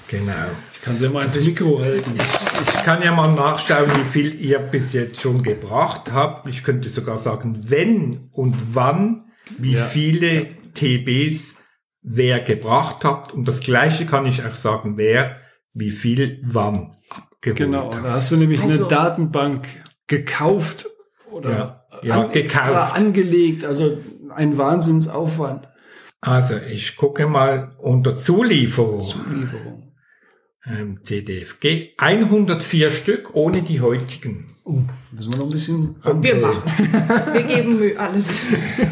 [0.09, 0.33] Genau.
[0.75, 2.15] Ich kann sie mal ins Mikro halten.
[2.63, 6.49] Ich kann ja mal nachschauen, wie viel ihr bis jetzt schon gebracht habt.
[6.49, 9.25] Ich könnte sogar sagen, wenn und wann,
[9.59, 9.85] wie Ja.
[9.85, 11.57] viele TBs
[12.03, 13.33] wer gebracht habt.
[13.33, 15.41] Und das Gleiche kann ich auch sagen, wer
[15.73, 18.05] wie viel wann abgeholt Genau, hat.
[18.05, 19.67] da hast du nämlich Also- eine Datenbank
[20.07, 20.87] gekauft
[21.33, 22.95] oder Ja, ja, an, extra gekauft.
[22.97, 23.65] angelegt.
[23.65, 23.99] Also
[24.35, 25.69] ein Wahnsinnsaufwand.
[26.21, 29.07] Also ich gucke mal unter Zulieferung.
[29.31, 29.93] Lieferung.
[30.69, 34.47] Ähm, CDFG 104 Stück ohne die heutigen.
[34.65, 34.81] Oh,
[35.13, 36.41] müssen wir noch ein bisschen Wir ranmelden.
[36.41, 36.63] machen.
[37.33, 38.37] Wir geben Mühe, alles.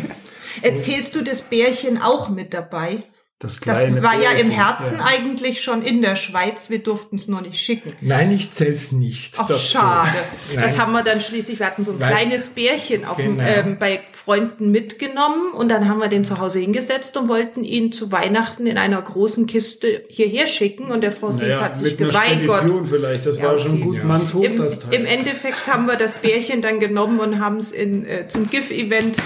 [0.62, 3.04] Erzählst du das Bärchen auch mit dabei?
[3.40, 5.04] Das, Das kleine war ja im Herzen ja.
[5.04, 6.70] eigentlich schon in der Schweiz.
[6.70, 7.92] Wir durften es nur nicht schicken.
[8.00, 9.34] Nein, ich zähl's nicht.
[9.36, 10.08] Ach, schade.
[10.54, 10.78] Das Nein.
[10.80, 13.48] haben wir dann schließlich, wir hatten so ein Weil- kleines Bärchen auf dem, Genau.
[13.54, 17.92] ähm, bei Freunden mitgenommen und dann haben wir den zu Hause hingesetzt und wollten ihn
[17.92, 22.56] zu Weihnachten in einer großen Kiste hierher schicken und der Frau Naja, hat sich geweigert.
[22.56, 23.26] Spedition vielleicht.
[23.26, 23.80] Das Ja, war schon okay.
[23.82, 24.04] gut Ja.
[24.04, 24.94] mannshoch, Im, das Teil.
[24.94, 29.16] Im Endeffekt haben wir das Bärchen dann genommen und haben es in, äh, zum GIF-Event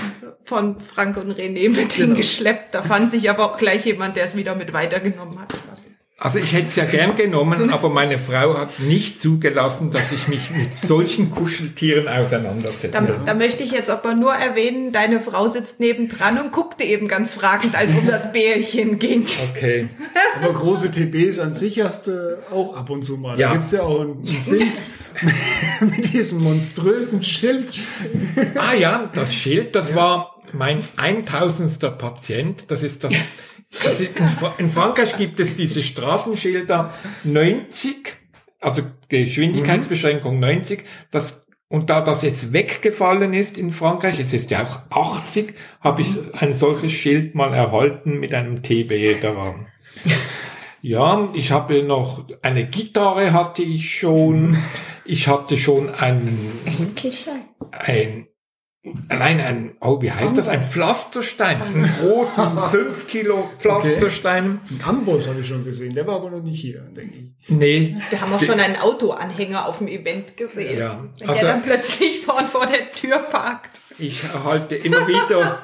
[0.48, 2.08] von Frank und René mit Genau.
[2.08, 2.74] hingeschleppt.
[2.74, 5.52] Da fand sich aber auch gleich jemand, der es wieder mit weitergenommen hat.
[6.20, 10.26] Also ich hätte es ja gern genommen, aber meine Frau hat nicht zugelassen, dass ich
[10.26, 12.90] mich mit solchen Kuscheltieren auseinandersetze.
[12.90, 17.06] Da, da möchte ich jetzt aber nur erwähnen, deine Frau sitzt nebendran und guckte eben
[17.06, 19.26] ganz fragend, als um das Bärchen ging.
[19.50, 19.90] Okay.
[20.42, 23.38] Aber große TBs an sich hast du auch ab und zu mal.
[23.38, 23.50] Ja.
[23.50, 24.82] Da gibt's ja auch ein Bild
[25.80, 27.78] mit diesem monströsen Schild.
[28.56, 31.96] Ah ja, das Schild, das war mein 1000.
[31.96, 33.12] Patient, das ist das,
[33.70, 36.92] in, Fra- in Frankreich gibt es diese Straßenschilder
[37.24, 37.96] 90,
[38.60, 44.64] also Geschwindigkeitsbeschränkung 90, das und da das jetzt weggefallen ist in Frankreich, es ist ja
[44.64, 44.80] auch
[45.18, 45.52] 80,
[45.82, 49.66] habe ich ein solches Schild mal erhalten mit einem TB daran.
[50.80, 54.56] Ja, ich habe noch eine Gitarre hatte ich schon.
[55.04, 56.58] Ich hatte schon einen,
[57.72, 58.28] ein,
[58.82, 60.48] nein, ein, oh, wie heißt das?
[60.48, 61.60] Ein Pflasterstein.
[61.60, 64.60] Einen großen 5 Kilo Pflasterstein.
[64.70, 67.48] Einen Amboss habe ich schon gesehen, der war aber noch nicht hier, denke ich.
[67.48, 67.96] Nee.
[68.10, 70.78] Wir haben auch schon einen Autoanhänger auf dem Event gesehen.
[70.78, 73.80] Ja, Wenn also- der dann plötzlich vorn vor der Tür parkt.
[73.98, 75.62] Ich erhalte immer wieder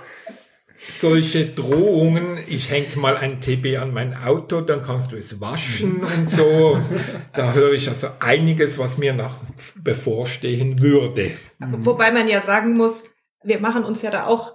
[0.91, 2.39] solche Drohungen.
[2.47, 6.79] Ich hänge mal ein TB an mein Auto, dann kannst du es waschen und so.
[7.33, 9.37] Da höre ich also einiges, was mir noch
[9.83, 11.33] bevorstehen würde.
[11.59, 13.03] Wobei man ja sagen muss,
[13.43, 14.55] wir machen uns ja da auch,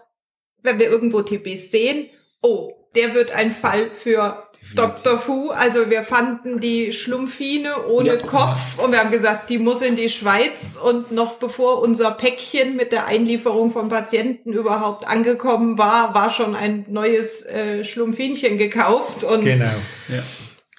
[0.62, 2.10] wenn wir irgendwo TBs sehen,
[2.42, 5.17] oh, der wird ein Fall für Dr.
[5.19, 5.50] Fu.
[5.50, 10.10] Also wir fanden die Schlumpfine ohne Kopf und wir haben gesagt, die muss in die
[10.10, 16.30] Schweiz und noch bevor unser Päckchen mit der Einlieferung von Patienten überhaupt angekommen war, war
[16.32, 19.65] schon ein neues äh, Schlumpfinchen gekauft und Genau.
[20.08, 20.19] Ja.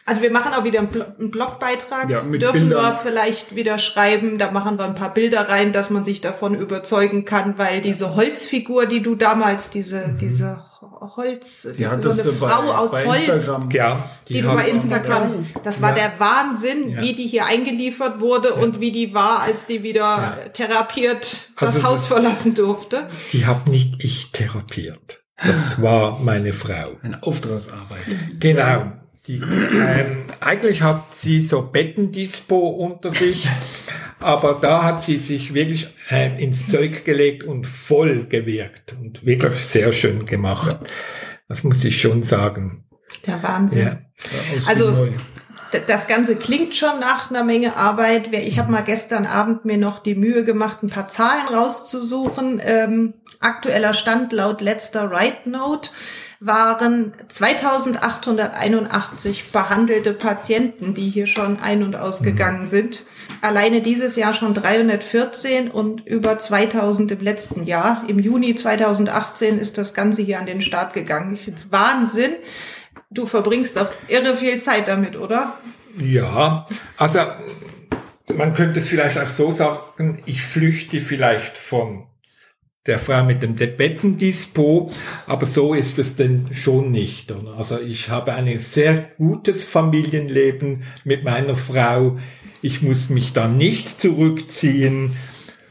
[0.07, 2.83] also wir machen auch wieder einen, Blo einen Blogbeitrag, Ja, mit dürfen Bildern.
[2.85, 6.55] wir vielleicht wieder schreiben, da machen wir ein paar Bilder rein, dass man sich davon
[6.55, 10.65] überzeugen kann, weil diese Holzfigur, die du damals, diese, diese
[11.17, 13.71] Holz, Die hat so das eine so bei, Frau aus bei Holz, Instagram.
[13.71, 16.09] Ja, die, du haben- bei Instagram, das war Ja.
[16.09, 17.01] der Wahnsinn, Ja.
[17.03, 21.83] wie die hier eingeliefert wurde und wie die war, als die wieder therapiert das Also
[21.89, 23.09] Haus das- verlassen durfte.
[23.33, 25.23] Die habe nicht ich therapiert.
[25.37, 26.93] Das war meine Frau.
[27.03, 28.05] Eine Auftragsarbeit.
[28.39, 28.93] Genau.
[29.27, 33.47] Die, ähm, eigentlich hat sie so Bettendispo unter sich,
[34.21, 39.65] aber da hat sie sich wirklich ähm, ins Zeug gelegt und voll gewirkt und wirklich
[39.65, 40.79] sehr schön gemacht.
[41.49, 42.85] Das muss ich schon sagen.
[43.27, 43.87] Der Wahnsinn.
[43.87, 43.99] Ja.
[44.67, 45.09] Also- neu.
[45.87, 48.33] Das Ganze klingt schon nach einer Menge Arbeit.
[48.33, 52.61] Ich habe mal gestern Abend mir noch die Mühe gemacht, ein paar Zahlen rauszusuchen.
[52.65, 55.91] Ähm, aktueller Stand laut letzter Right Note
[56.41, 63.05] waren 2881 behandelte Patienten, die hier schon ein- und ausgegangen sind.
[63.41, 68.05] Alleine dieses Jahr schon 314 und über 2000 im letzten Jahr.
[68.09, 71.35] Im Juni 2018 ist das Ganze hier an den Start gegangen.
[71.35, 72.33] Ich find's Wahnsinn.
[73.11, 75.59] Du verbringst doch irre viel Zeit damit, oder?
[75.99, 77.21] Ja, also
[78.37, 82.07] man könnte es vielleicht auch so sagen, ich flüchte vielleicht von
[82.87, 84.91] der Frau mit dem Bettendispo,
[85.27, 87.33] aber so ist es denn schon nicht.
[87.57, 92.19] Also ich habe ein sehr gutes Familienleben mit meiner Frau.
[92.63, 95.17] Ich muss mich da nicht zurückziehen,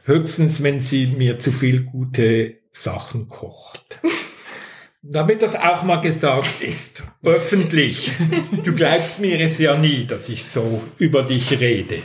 [0.05, 3.99] höchstens wenn sie mir zu viel gute Sachen kocht.
[5.01, 8.11] Damit das auch mal gesagt ist, öffentlich.
[8.65, 12.01] Du glaubst mir es ja nie, dass ich so über dich rede.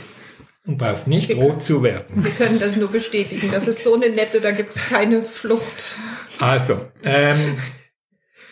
[0.65, 2.23] Und brauchst nicht rot zu werden.
[2.23, 3.51] Wir können das nur bestätigen.
[3.51, 5.95] Das ist so eine nette, da gibt's keine Flucht.
[6.39, 7.57] Also, ähm,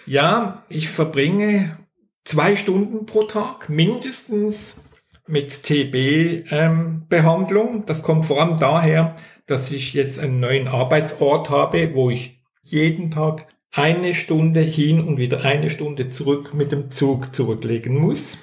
[0.06, 1.78] ja, ich verbringe
[2.24, 4.83] zwei Stunden pro Tag mindestens
[5.28, 7.86] mit TB-Behandlung.
[7.86, 13.12] das kommt vor allem daher, dass ich jetzt einen neuen Arbeitsort habe, wo ich jeden
[13.12, 18.38] Tag eine Stunde hin und wieder eine Stunde zurück mit dem Zug zurücklegen muss.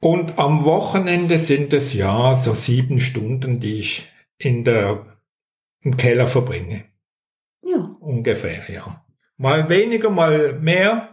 [0.00, 5.06] Und am Wochenende sind es ja so sieben Stunden, die ich in der,
[5.80, 6.84] im Keller verbringe.
[7.62, 7.96] Ja.
[8.00, 9.04] Ungefähr, ja.
[9.36, 11.10] Mal weniger, mal mehr.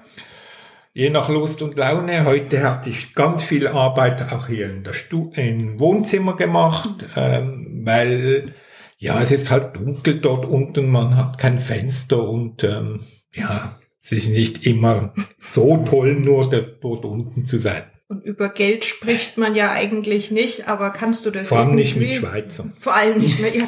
[0.96, 2.24] Je nach Lust und Laune.
[2.26, 7.82] Heute hatte ich ganz viel Arbeit auch hier in der Stu im Wohnzimmer gemacht, ähm,
[7.84, 8.54] weil
[9.00, 13.02] ja, es ist halt dunkel dort unten, man hat kein Fenster und ähm,
[13.34, 17.86] ja, es ist nicht immer so toll, nur dort unten zu sein.
[18.08, 21.96] Und über Geld spricht man ja eigentlich nicht, aber kannst du das Vor allem nicht
[21.96, 22.66] mit irgendwie- Schweizer.
[22.80, 23.56] Vor allem nicht mehr.
[23.56, 23.68] Ja,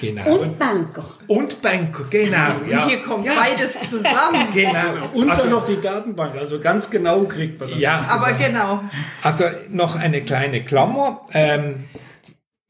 [0.00, 0.38] Genau.
[0.38, 1.04] Und Banker.
[1.26, 2.52] Und Banker, genau.
[2.68, 2.86] Ja.
[2.86, 4.48] Hier kommt ja, beides zusammen.
[4.54, 5.08] Genau.
[5.14, 7.80] Und Also- dann noch die Datenbank, also ganz genau kriegt man das.
[7.80, 8.46] Ja, jetzt Aber gesagt.
[8.46, 8.80] genau.
[9.22, 11.24] Also noch eine kleine Klammer.
[11.32, 11.84] Ähm,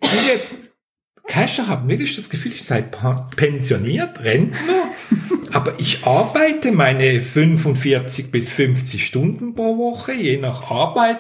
[0.02, 0.40] viele
[1.26, 2.82] Cacher haben wirklich das Gefühl, ich sei
[3.36, 4.84] pensioniert, Rentner,
[5.52, 11.18] aber ich arbeite meine 45 bis 50 Stunden pro Woche, je nach Arbeit,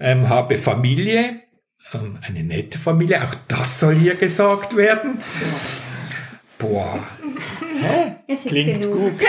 [0.00, 1.40] ähm, habe Familie,
[2.22, 5.18] eine nette Familie, auch das soll hier gesagt werden.
[6.58, 6.98] Boah,
[8.26, 9.18] Jetzt ist klingt genug.
[9.18, 9.28] gut.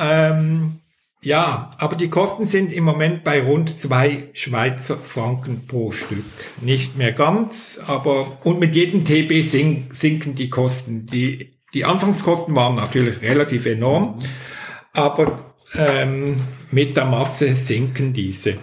[0.00, 0.80] ähm,
[1.22, 6.24] ja, aber die Kosten sind im Moment bei rund zwei Schweizer Franken pro Stück.
[6.60, 11.06] Nicht mehr ganz, aber und mit jedem TB sink, sinken die Kosten.
[11.06, 14.18] Die die Anfangskosten waren natürlich relativ enorm,
[14.92, 16.40] aber ähm,
[16.70, 18.58] mit der Masse sinken diese.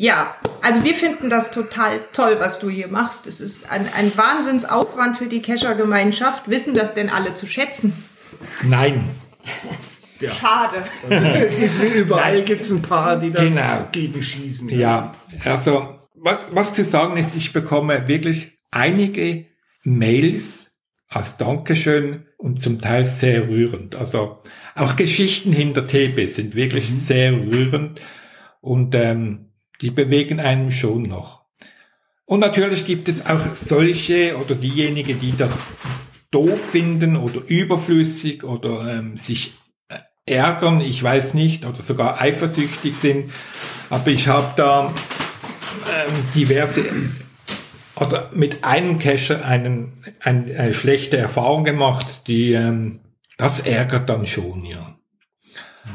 [0.00, 3.26] Ja, also wir finden das total toll, was du hier machst.
[3.26, 6.48] Es ist ein, ein Wahnsinnsaufwand für die Kescher-Gemeinschaft.
[6.48, 8.04] Wissen das denn alle zu schätzen?
[8.62, 9.04] Nein,
[10.20, 10.84] Schade.
[11.60, 13.88] Ist wie überall gibt es ein paar, die da Genau.
[13.92, 14.68] gegen schießen.
[14.68, 19.46] Ja, also was, was zu sagen ist, ich bekomme wirklich einige
[19.82, 20.72] Mails
[21.08, 23.94] als Dankeschön und zum Teil sehr rührend.
[23.94, 24.42] Also
[24.74, 28.00] auch Geschichten hinter TB sind wirklich sehr rührend
[28.60, 29.47] und ähm,
[29.80, 31.42] die bewegen einem schon noch.
[32.24, 35.70] Und natürlich gibt es auch solche oder diejenigen, die das
[36.30, 39.54] doof finden oder überflüssig oder ähm, sich
[39.88, 43.32] äh, ärgern, ich weiß nicht, oder sogar eifersüchtig sind.
[43.88, 46.84] Aber ich habe da ähm, diverse
[47.96, 53.00] oder mit einem Cacher einen, eine, eine schlechte Erfahrung gemacht, die ähm,
[53.38, 54.98] das ärgert dann schon, ja.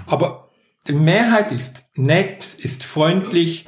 [0.08, 0.43] Aber
[0.88, 3.66] die Mehrheit ist nett, ist freundlich.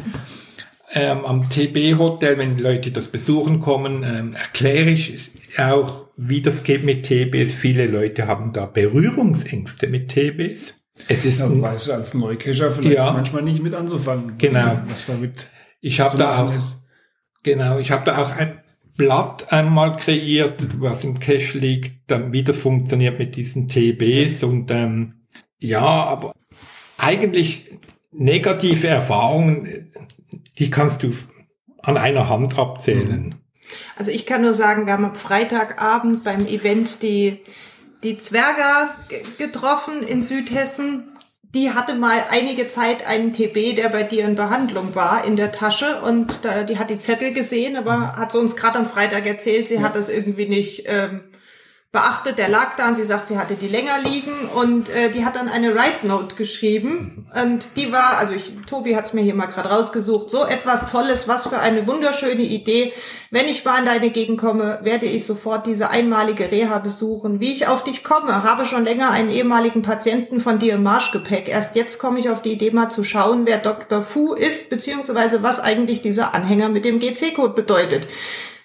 [0.91, 6.84] Ähm, am TB-Hotel, wenn Leute das besuchen kommen, ähm, erkläre ich auch, wie das geht
[6.86, 7.54] mit TBs.
[7.54, 10.86] Viele Leute haben da Berührungsängste mit TBs.
[11.10, 13.12] Es ist Da ein weißt du als Neukescher vielleicht Ja.
[13.12, 14.38] manchmal nicht mit anzufangen.
[14.38, 14.80] Genau.
[14.88, 15.47] Was, damit
[15.82, 16.88] Ich habe da auch, ist.
[17.43, 18.62] genau, ich habe da auch ein
[18.95, 24.71] Blatt einmal kreiert, was im Cache liegt, dann wie das funktioniert mit diesen TBs und
[24.71, 25.25] ähm,
[25.60, 26.32] ja, aber
[26.97, 27.71] eigentlich
[28.12, 29.91] negative Erfahrungen,
[30.58, 31.12] die kannst du
[31.81, 33.36] an einer Hand abzählen.
[33.97, 37.39] Also ich kann nur sagen, wir haben am Freitagabend beim Event die,
[38.03, 41.12] die Zwerger ge- getroffen in Südhessen.
[41.53, 45.51] Die hatte mal einige Zeit einen TB, der bei dir in Behandlung war, in der
[45.51, 49.25] Tasche und da, die hat die Zettel gesehen, aber hat sie uns gerade am Freitag
[49.25, 51.21] erzählt, sie hat das irgendwie nicht ähm,
[51.95, 52.38] beachtet.
[52.38, 55.38] Der lag da und sie sagt, sie hatte die länger liegen und äh, die hat
[55.38, 59.34] dann eine Write Note geschrieben und die war, also ich, Tobi hat es mir hier
[59.34, 62.91] mal gerade rausgesucht, so etwas Tolles, was für eine wunderschöne Idee.
[63.31, 67.39] Wenn ich mal in deine Gegend komme, werde ich sofort diese einmalige Reha besuchen.
[67.39, 71.47] Wie ich auf dich komme, habe schon länger einen ehemaligen Patienten von dir im Marschgepäck.
[71.47, 74.03] Erst jetzt komme ich auf die Idee mal zu schauen, wer Dr.
[74.03, 78.08] Fu ist, beziehungsweise was eigentlich dieser Anhänger mit dem GC-Code bedeutet.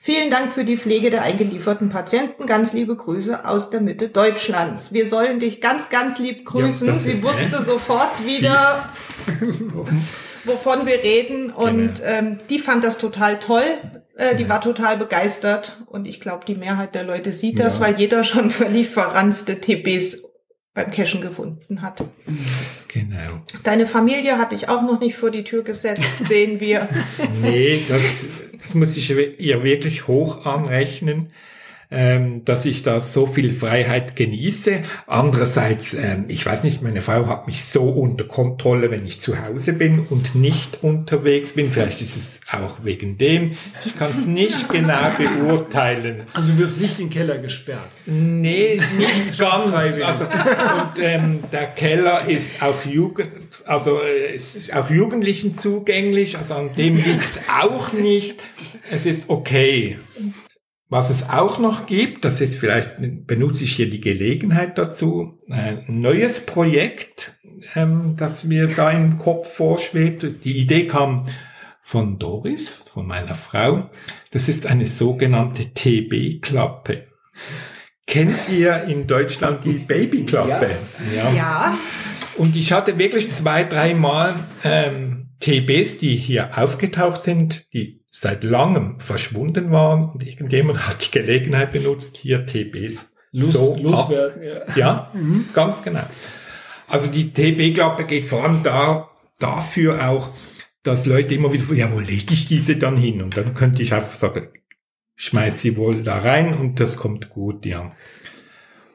[0.03, 2.47] Vielen Dank für die Pflege der eingelieferten Patienten.
[2.47, 4.95] Ganz liebe Grüße aus der Mitte Deutschlands.
[4.95, 6.87] Wir sollen dich ganz, ganz lieb grüßen.
[6.87, 7.67] das Sie wusste nett.
[7.67, 8.89] sofort wieder,
[10.45, 11.51] wovon wir reden.
[11.51, 12.09] Und Genau.
[12.11, 13.63] ähm, die fand das total toll.
[14.17, 15.77] Äh, die war total begeistert.
[15.87, 17.87] Und ich glaube, die Mehrheit der Leute sieht das, Ja.
[17.87, 20.23] weil jeder schon völlig verranzte TBs
[20.75, 22.05] beim Cashen gefunden hat.
[22.89, 23.43] Genau.
[23.65, 26.89] Deine Familie hatte ich auch noch nicht vor die Tür gesetzt, sehen wir.
[27.41, 28.27] Nee, das,
[28.63, 31.33] das muss ich ihr wirklich hoch anrechnen,
[31.91, 34.81] ähm, dass ich da so viel Freiheit genieße.
[35.07, 39.45] Andererseits, ähm, ich weiß nicht, meine Frau hat mich so unter Kontrolle, wenn ich zu
[39.45, 41.71] Hause bin und nicht unterwegs bin.
[41.71, 43.57] Vielleicht ist es auch wegen dem.
[43.85, 46.23] Ich kann es nicht genau beurteilen.
[46.33, 47.91] Also du wirst nicht in den Keller gesperrt.
[48.07, 49.73] Nee, nicht ganz.
[50.01, 53.31] Also, und ähm, der Keller ist auch Jugend,
[53.65, 58.41] also äh, ist auch Jugendlichen zugänglich, also an dem liegt's auch nicht.
[58.91, 59.99] Es ist okay.
[60.91, 65.85] Was es auch noch gibt, das ist vielleicht, benutze ich hier die Gelegenheit dazu, ein
[65.87, 67.39] neues Projekt,
[67.77, 70.27] ähm, das mir da im Kopf vorschwebt.
[70.45, 71.27] Die Idee kam
[71.81, 73.89] von Doris, von meiner Frau.
[74.33, 77.07] Das ist eine sogenannte TB-Klappe.
[78.09, 80.71] Kennt ihr in Deutschland die Babyklappe?
[81.15, 81.33] Ja.
[81.33, 81.79] Ja,
[82.37, 89.01] Und ich hatte wirklich zwei, dreimal ähm, TBs, die hier aufgetaucht sind, die seit langem
[89.01, 94.43] verschwunden waren und irgendjemand hat die Gelegenheit benutzt, hier TBs Los, so loswerden.
[94.43, 94.77] Ja.
[94.77, 95.13] ja,
[95.53, 96.03] ganz genau.
[96.89, 99.09] Also die TB-Klappe geht vor allem da,
[99.39, 100.31] dafür auch,
[100.83, 103.23] dass Leute immer wieder, ja, wo lege ich diese dann hin?
[103.23, 104.49] Und dann könnte ich einfach sagen,
[105.15, 107.95] schmeiß sie wohl da rein und das kommt gut, ja.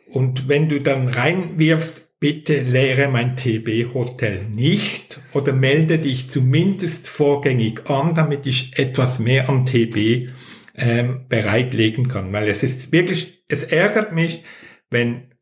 [0.07, 7.88] Und wenn du dann reinwirfst, bitte leere mein TB-Hotel nicht oder melde dich zumindest vorgängig
[7.88, 10.32] an, damit ich etwas mehr am TB
[10.76, 12.34] ähm, bereitlegen kann.
[12.34, 14.43] Weil es ist wirklich, es ärgert mich,
[14.89, 15.36] wenn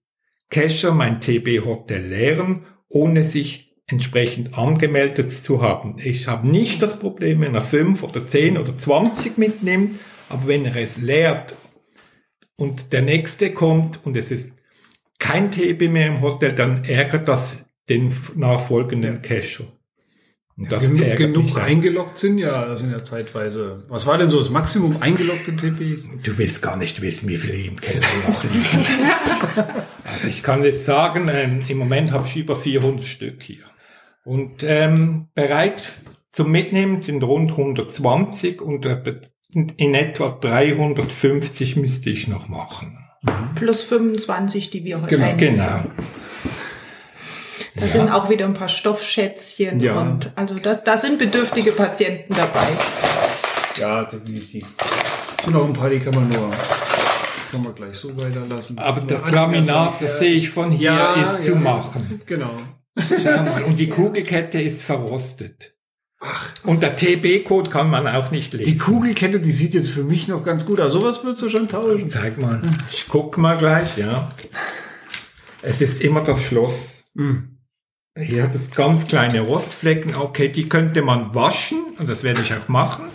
[0.50, 6.00] Cacher mein TB-Hotel leeren, ohne sich entsprechend angemeldet zu haben.
[6.04, 10.66] Ich habe nicht das Problem, wenn er fünf oder zehn oder zwanzig mitnimmt, aber wenn
[10.66, 11.56] er es leert
[12.58, 14.52] und der nächste kommt und es ist
[15.20, 19.66] kein TB mehr im Hotel, dann ärgert das den nachfolgenden Cacher.
[20.56, 21.64] Und das genug auch.
[21.64, 23.86] eingeloggt sind ja, das sind ja zeitweise.
[23.88, 26.08] Was war denn so das Maximum eingeloggte TPs?
[26.24, 28.86] Du willst gar nicht wissen, wie viele im Keller noch liegen.
[30.04, 33.64] also ich kann jetzt sagen, ähm, im Moment habe ich über 400 Stück hier.
[34.24, 35.84] Und ähm, bereit
[36.32, 39.22] zum Mitnehmen sind rund 120 und äh,
[39.54, 43.03] in etwa 350 müsste ich noch machen.
[43.56, 45.56] Plus 25, die wir heute Genau, einnehmen.
[45.56, 45.84] Genau.
[47.76, 50.00] Da sind auch wieder ein paar Stoffschätzchen Ja.
[50.00, 52.68] und also da, da sind bedürftige Patienten dabei.
[53.80, 54.66] Ja, definitiv.
[55.44, 56.52] Sind auch ein paar, die kann man nur,
[57.52, 58.78] kann man gleich so weiterlassen.
[58.78, 61.60] Aber das Laminat, das sehe ich von hier, Ja, ist zu ja.
[61.60, 62.22] machen.
[62.26, 62.52] Genau.
[63.24, 65.74] Schau mal, und die Kugelkette ist verrostet.
[66.26, 66.54] Ach.
[66.64, 68.66] Und der TB-Code kann man auch nicht lesen.
[68.66, 70.94] Die Kugelkette, die sieht jetzt für mich noch ganz gut aus.
[70.94, 72.10] Sowas würdest du schon tauschen.
[72.10, 72.62] Zeig mal.
[72.92, 74.32] Ich guck mal gleich, ja.
[75.62, 77.10] Es ist immer das Schloss.
[77.16, 77.58] Hm.
[78.18, 80.16] Hier hat es ganz kleine Rostflecken.
[80.16, 83.06] Okay, die könnte man waschen und das werde ich auch machen.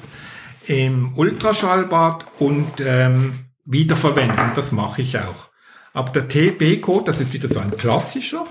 [0.67, 3.33] Im Ultraschallbad und ähm,
[3.65, 4.51] wiederverwenden.
[4.55, 5.49] Das mache ich auch.
[5.95, 8.45] Aber der TB-Code, das ist wieder so ein klassischer.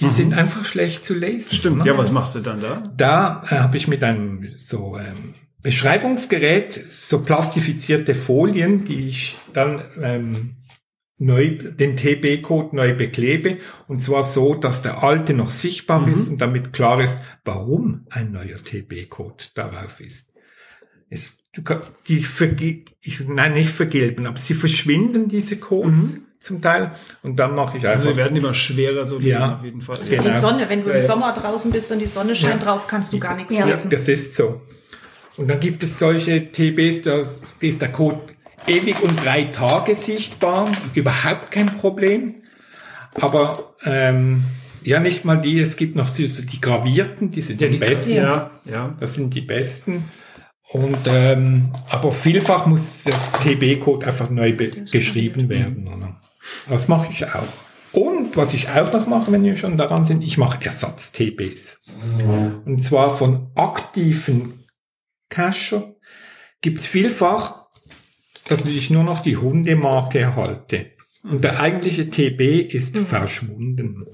[0.00, 1.48] Die sind einfach schlecht zu lesen.
[1.52, 1.56] Mhm.
[1.56, 1.78] Stimmt.
[1.78, 1.86] ne?
[1.86, 2.82] Ja, was machst du dann da?
[2.96, 9.82] Da äh, habe ich mit einem so ähm, Beschreibungsgerät so plastifizierte Folien, die ich dann
[10.00, 10.56] ähm,
[11.18, 16.38] neu den TB-Code neu beklebe und zwar so, dass der alte noch sichtbar ist und
[16.40, 20.32] damit klar ist, warum ein neuer TB-Code darauf ist.
[21.08, 21.62] Es, du,
[22.06, 26.92] die verge ich, nein, nicht vergilben, aber sie verschwinden diese Codes zum Teil
[27.22, 29.56] und dann mache ich Also einfach sie werden immer schwerer zu lesen, Ja.
[29.58, 29.98] auf jeden Fall.
[30.08, 30.22] Genau.
[30.22, 31.06] Die Sonne, wenn du Ja, im ja.
[31.06, 33.66] Sommer draußen bist und die Sonne scheint drauf, kannst du gar nichts Ja.
[33.66, 33.90] lesen.
[33.90, 34.62] Das ist so.
[35.36, 37.22] Und dann gibt es solche TBs, da
[37.60, 38.20] ist der Code
[38.66, 42.36] ewig und drei Tage sichtbar, überhaupt kein Problem.
[43.20, 44.44] Aber ähm,
[44.82, 47.78] ja, nicht mal die, es gibt noch so die gravierten, die sind Ja, die die
[47.78, 48.14] besten.
[48.14, 48.94] Ja, ja.
[49.00, 50.04] Das sind die besten.
[50.68, 55.86] Und ähm, aber vielfach muss der TB-Code einfach neu be- geschrieben werden.
[55.86, 56.20] Oder?
[56.68, 57.46] Das mache ich auch.
[57.92, 61.82] Und was ich auch noch mache, wenn wir schon daran sind, ich mache Ersatz-TBs.
[62.66, 64.64] Und zwar von aktiven
[65.30, 65.94] Cacher
[66.60, 67.66] gibt's vielfach,
[68.48, 70.92] dass ich nur noch die Hundemarke erhalte.
[71.22, 74.04] Und der eigentliche TB ist verschwunden.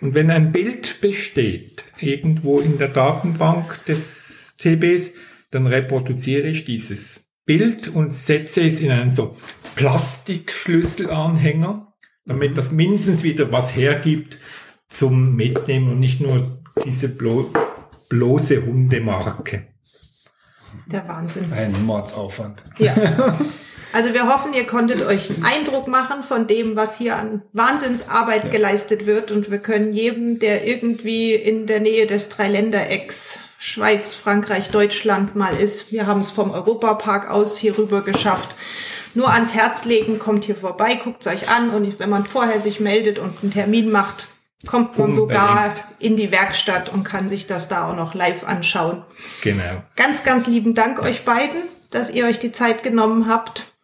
[0.00, 5.10] Und wenn ein Bild besteht, irgendwo in der Datenbank des TBs,
[5.50, 9.36] dann reproduziere ich dieses Bild und setze es in einen so
[9.74, 11.92] Plastikschlüsselanhänger,
[12.24, 14.38] damit das mindestens wieder was hergibt
[14.86, 16.46] zum Mitnehmen und nicht nur
[16.84, 17.50] diese blo
[18.08, 19.66] bloße Hundemarke.
[20.86, 21.52] Der Wahnsinn.
[21.52, 22.62] Ein Mordsaufwand.
[22.78, 23.36] Ja.
[23.92, 28.52] Also wir hoffen, ihr konntet euch einen Eindruck machen von dem, was hier an Wahnsinnsarbeit
[28.52, 29.32] geleistet wird.
[29.32, 35.54] Und wir können jedem, der irgendwie in der Nähe des Dreiländerecks Schweiz, Frankreich, Deutschland mal
[35.54, 38.54] ist, wir haben es vom Europapark aus hier rüber geschafft,
[39.12, 42.80] nur ans Herz legen, kommt hier vorbei, guckt euch an und wenn man vorher sich
[42.80, 44.28] meldet und einen Termin macht,
[44.66, 49.04] kommt man sogar in die Werkstatt und kann sich das da auch noch live anschauen.
[49.42, 49.82] Genau.
[49.94, 53.74] Ganz, ganz lieben Dank euch beiden, dass ihr euch die Zeit genommen habt,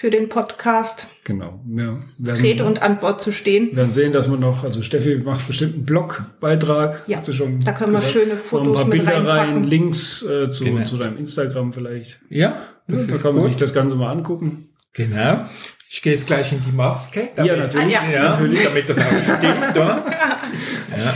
[0.00, 1.60] für den Podcast Genau.
[1.76, 3.76] Ja, werden, Rede und Antwort zu stehen.
[3.76, 7.02] werden sehen, dass man noch, also Steffi macht bestimmt einen Blogbeitrag.
[7.06, 8.14] Ja, hat sie schon da können wir gesagt.
[8.14, 9.64] schöne Noch Fotos ein paar mit Bilder rein.
[9.64, 10.84] Links äh, zu, Genau.
[10.86, 12.18] zu deinem Instagram vielleicht.
[12.30, 14.70] Ja, das da ist kann man sich das Ganze mal angucken.
[14.94, 15.44] Genau.
[15.90, 17.28] Ich gehe jetzt gleich in die Maske.
[17.36, 17.98] Ja, natürlich.
[17.98, 18.10] Ah, ja.
[18.10, 18.64] Ja, natürlich.
[18.64, 20.04] Damit das auch stimmt, oder?
[20.96, 21.14] Ja.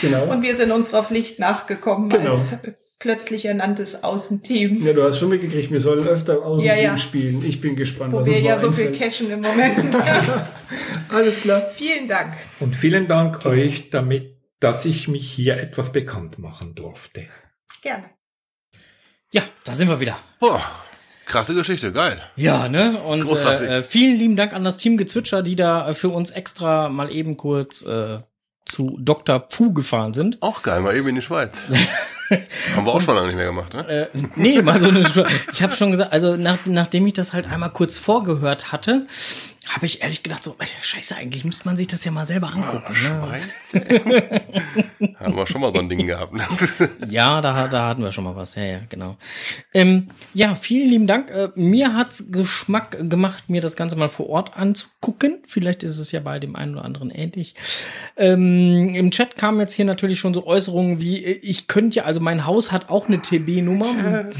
[0.00, 0.24] Genau.
[0.32, 2.30] Und wir sind unserer Pflicht nachgekommen Genau.
[2.34, 2.54] als
[3.00, 6.96] plötzlich ernanntes Außenteam, Ja, du hast schon mitgekriegt, wir sollen öfter Außenteam Ja, ja.
[6.96, 7.44] spielen.
[7.44, 8.96] Ich bin gespannt, wo was wir es ja so einfällt.
[8.96, 9.96] viel cashen im Moment.
[11.08, 11.62] Alles klar.
[11.74, 12.34] Vielen Dank.
[12.60, 17.26] Und vielen Dank euch damit, dass ich mich hier etwas bekannt machen durfte.
[17.82, 18.04] Gerne.
[19.32, 20.18] Ja, da sind wir wieder.
[20.38, 20.60] Boah,
[21.24, 22.20] krasse Geschichte, geil.
[22.36, 22.98] Ja, ne?
[22.98, 23.68] Und Großartig.
[23.68, 26.88] äh, äh, vielen lieben Dank an das Team Gezwitscher, die da äh, für uns extra
[26.90, 28.18] mal eben kurz äh,
[28.66, 29.40] zu Dr.
[29.40, 30.42] Pfu gefahren sind.
[30.42, 31.62] Auch geil, mal eben in die Schweiz.
[32.76, 34.10] Haben wir auch schon lange nicht mehr gemacht, ne?
[34.12, 37.32] Äh, nee, mal so eine Sp Ich habe schon gesagt, also nach, nachdem ich das
[37.32, 39.06] halt einmal kurz vorgehört hatte,
[39.68, 42.94] habe ich ehrlich gedacht, so, scheiße, eigentlich müsste man sich das ja mal selber angucken.
[43.02, 43.28] Ne?
[45.20, 46.32] Haben wir schon mal so ein Ding gehabt.
[46.32, 46.46] Ne?
[47.08, 48.54] Ja, da, da hatten wir schon mal was.
[48.54, 49.16] Ja, ja, genau.
[49.74, 51.30] Ähm, ja, vielen lieben Dank.
[51.30, 55.38] Äh, mir hat's Geschmack gemacht, mir das Ganze mal vor Ort anzugucken.
[55.46, 57.54] Vielleicht ist es ja bei dem einen oder anderen ähnlich.
[58.16, 62.04] Ähm, Im Chat kamen jetzt hier natürlich schon so Äußerungen wie, äh, ich könnte ja,
[62.04, 64.30] also mein Haus hat auch eine TB-Nummer.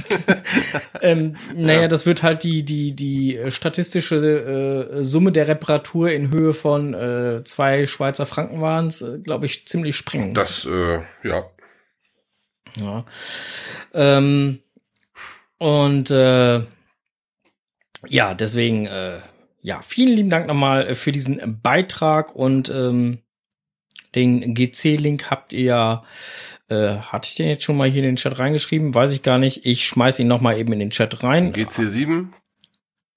[1.01, 6.53] ähm, naja, das wird halt die, die, die statistische äh, Summe der Reparatur in Höhe
[6.53, 10.35] von äh, zwei Schweizer Franken waren's, äh, glaube ich, ziemlich sprengen.
[10.35, 11.51] Das, äh, ja.
[12.79, 13.05] Ja.
[13.95, 14.61] Ähm,
[15.59, 16.61] und äh,
[18.09, 19.19] ja, deswegen, äh,
[19.63, 23.19] ja, vielen lieben Dank nochmal für diesen Beitrag und ähm,
[24.15, 26.05] den GC-Link habt ihr ja,
[26.71, 28.95] äh, hatte ich den jetzt schon mal hier in den Chat reingeschrieben?
[28.95, 29.67] Weiß ich gar nicht.
[29.67, 31.53] Ich schmeiß ihn nochmal eben in den Chat rein.
[31.53, 32.29] GC7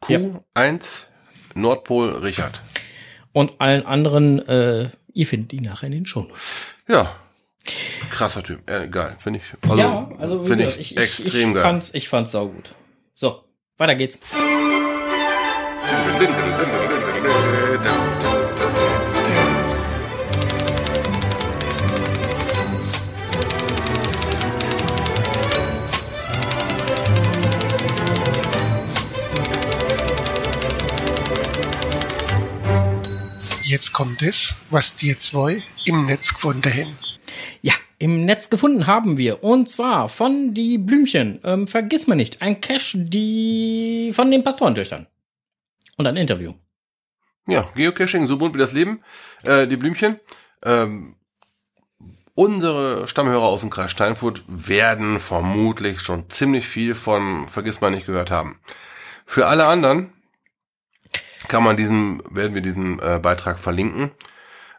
[0.04, 1.04] Q1
[1.56, 2.62] Nordpol Richard.
[3.32, 6.58] Und allen anderen, äh, ihr findet die nachher in den Shownotes.
[6.88, 7.16] Ja.
[8.10, 8.70] Krasser Typ.
[8.70, 9.16] Äh, geil.
[9.20, 9.70] Finde ich.
[9.70, 11.64] Also, ja, also finde ich, ich, ich, extrem ich geil.
[11.64, 12.76] fand's, ich fand's saugut.
[13.16, 13.44] So,
[13.78, 14.20] weiter geht's.
[33.74, 36.96] Jetzt kommt es, was die zwei im Netz gefunden haben.
[37.64, 39.44] Ja, im Netz gefunden haben wir.
[39.44, 41.40] Und zwar von die Blümchen.
[41.44, 45.08] Ähm, vergiss mal nicht, ein Cache, die von den Pastorentöchtern.
[45.98, 46.54] Und ein Interview.
[47.48, 49.02] Ja, Geocaching, so bunt wie das Leben.
[49.44, 50.20] Äh, die Blümchen.
[50.64, 51.16] Ähm,
[52.36, 58.06] unsere Stammhörer aus dem Kreis Steinfurt werden vermutlich schon ziemlich viel von Vergiss mal nicht
[58.06, 58.60] gehört haben.
[59.26, 60.14] Für alle anderen
[61.48, 64.12] kann man diesen, werden wir diesen äh, Beitrag verlinken.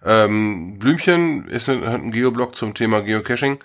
[0.04, 3.58] Ähm, Blümchen ist ein, hat einen Geoblog zum Thema Geocaching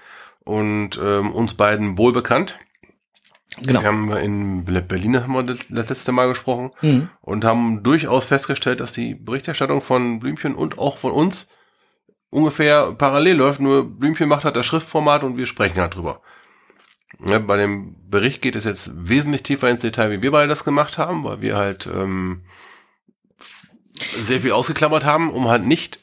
[0.45, 2.57] und ähm, uns beiden wohl bekannt.
[3.61, 3.81] Genau.
[3.81, 7.09] Wir haben in Berlin haben wir das das letzte Mal gesprochen Mhm.
[7.21, 11.49] und haben durchaus festgestellt, dass die Berichterstattung von Blümchen und auch von uns
[12.29, 13.59] ungefähr parallel läuft.
[13.59, 16.21] Nur Blümchen macht halt das Schriftformat und wir sprechen halt drüber.
[17.25, 20.63] Ja, bei dem Bericht geht es jetzt wesentlich tiefer ins Detail, wie wir beide das
[20.63, 22.43] gemacht haben, weil wir halt ähm,
[24.01, 25.99] sehr viel ausgeklammert haben, um halt nicht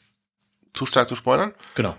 [0.76, 1.53] zu stark zu spoilern.
[1.74, 1.97] Genau.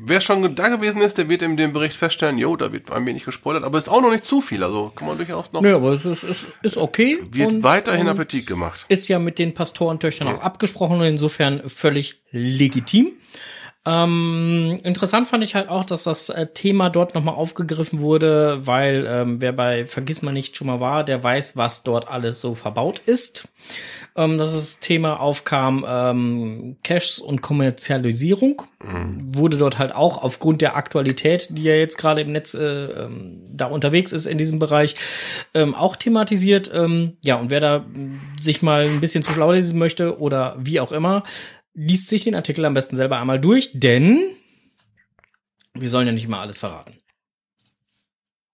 [0.00, 3.06] Wer schon da gewesen ist, der wird in dem Bericht feststellen, jo, da wird ein
[3.06, 5.74] wenig gespoilert, aber ist auch noch nicht zu viel, also kann man durchaus noch, Nö,
[5.74, 7.18] aber es ist, ist, ist okay.
[7.30, 8.84] wird und, weiterhin und Appetit gemacht.
[8.88, 13.12] Ist ja mit den Pastorentöchtern auch abgesprochen und insofern völlig legitim.
[13.84, 19.06] Ähm, interessant fand ich halt auch, dass das äh, Thema dort nochmal aufgegriffen wurde, weil
[19.08, 22.54] ähm, wer bei Vergiss mal nicht schon mal war, der weiß, was dort alles so
[22.54, 23.48] verbaut ist.
[24.14, 30.76] Ähm, dass das Thema aufkam, ähm, Caches und Kommerzialisierung wurde dort halt auch aufgrund der
[30.76, 34.96] Aktualität, die ja jetzt gerade im Netz äh, ähm, da unterwegs ist in diesem Bereich,
[35.54, 36.70] ähm, auch thematisiert.
[36.74, 40.56] Ähm, ja, und wer da mh, sich mal ein bisschen zu schlau lesen möchte oder
[40.58, 41.22] wie auch immer,
[41.74, 44.20] liest sich den Artikel am besten selber einmal durch, denn
[45.74, 46.98] wir sollen ja nicht mal alles verraten.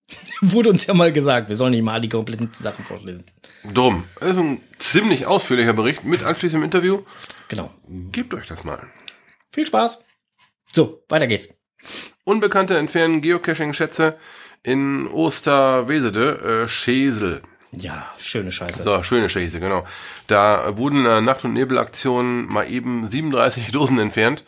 [0.40, 3.24] Wurde uns ja mal gesagt, wir sollen nicht mal die kompletten Sachen vorlesen.
[3.72, 4.04] Drum.
[4.20, 7.02] Das ist ein ziemlich ausführlicher Bericht mit anschließendem Interview.
[7.48, 7.74] Genau.
[8.12, 8.86] Gebt euch das mal.
[9.52, 10.04] Viel Spaß.
[10.72, 11.54] So, weiter geht's.
[12.24, 14.18] Unbekannte entfernen Geocaching-Schätze
[14.62, 17.42] in Osterwesede, äh, Schesel.
[17.72, 18.82] Ja, schöne Scheiße.
[18.82, 19.84] So, schöne Schäse, genau.
[20.26, 24.44] Da wurden äh, Nacht- und Nebelaktionen mal eben 37 Dosen entfernt.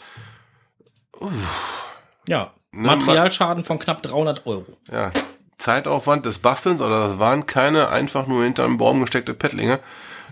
[2.26, 4.76] Ja, Ne, Materialschaden von knapp 300 Euro.
[4.90, 5.10] Ja,
[5.58, 9.80] Zeitaufwand des Bastelns, oder das waren keine einfach nur hinter einem Baum gesteckte Pettlinge.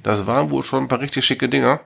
[0.02, 1.80] Das waren wohl schon ein paar richtig schicke Dinger.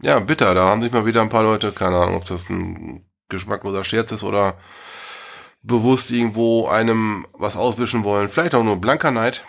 [0.00, 3.06] Ja, bitter, da haben sich mal wieder ein paar Leute, keine Ahnung, ob das ein
[3.28, 4.58] geschmackloser Scherz ist oder
[5.62, 8.28] bewusst irgendwo einem was auswischen wollen.
[8.28, 9.44] Vielleicht auch nur blanker Neid.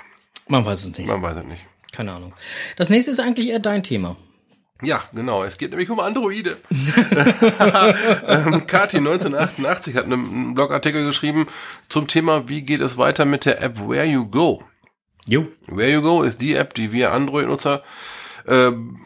[0.48, 1.08] Man weiß es nicht.
[1.08, 1.66] Man weiß es nicht.
[1.92, 2.34] Keine Ahnung.
[2.76, 4.18] Das nächste ist eigentlich eher dein Thema.
[4.82, 5.44] Ja, genau.
[5.44, 6.58] Es geht nämlich um Androide.
[8.28, 11.48] ähm, Kati 1988 hat einen Blogartikel geschrieben
[11.88, 14.64] zum Thema, wie geht es weiter mit der App Where You Go.
[15.26, 15.48] Jo.
[15.68, 17.84] Where You Go ist die App, die wir Android-Nutzer,
[18.46, 19.06] ähm,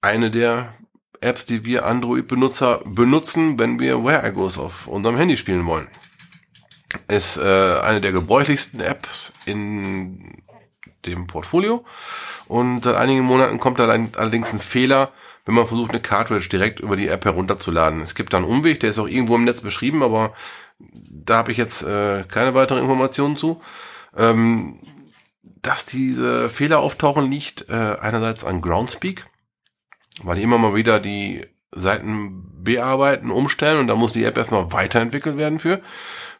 [0.00, 0.74] eine der
[1.20, 5.88] Apps, die wir Android-Benutzer benutzen, wenn wir Where I Goes auf unserem Handy spielen wollen.
[7.08, 10.42] Ist äh, eine der gebräuchlichsten Apps in
[11.06, 11.84] dem Portfolio.
[12.46, 15.12] Und seit einigen Monaten kommt da allerdings ein Fehler,
[15.44, 18.00] wenn man versucht, eine Cartridge direkt über die App herunterzuladen.
[18.00, 20.34] Es gibt da einen Umweg, der ist auch irgendwo im Netz beschrieben, aber
[20.78, 23.60] da habe ich jetzt äh, keine weiteren Informationen zu.
[24.16, 24.78] Ähm,
[25.42, 29.26] dass diese Fehler auftauchen, liegt äh, einerseits an Groundspeak,
[30.22, 34.72] weil die immer mal wieder die Seiten bearbeiten, umstellen und da muss die App erstmal
[34.72, 35.80] weiterentwickelt werden für.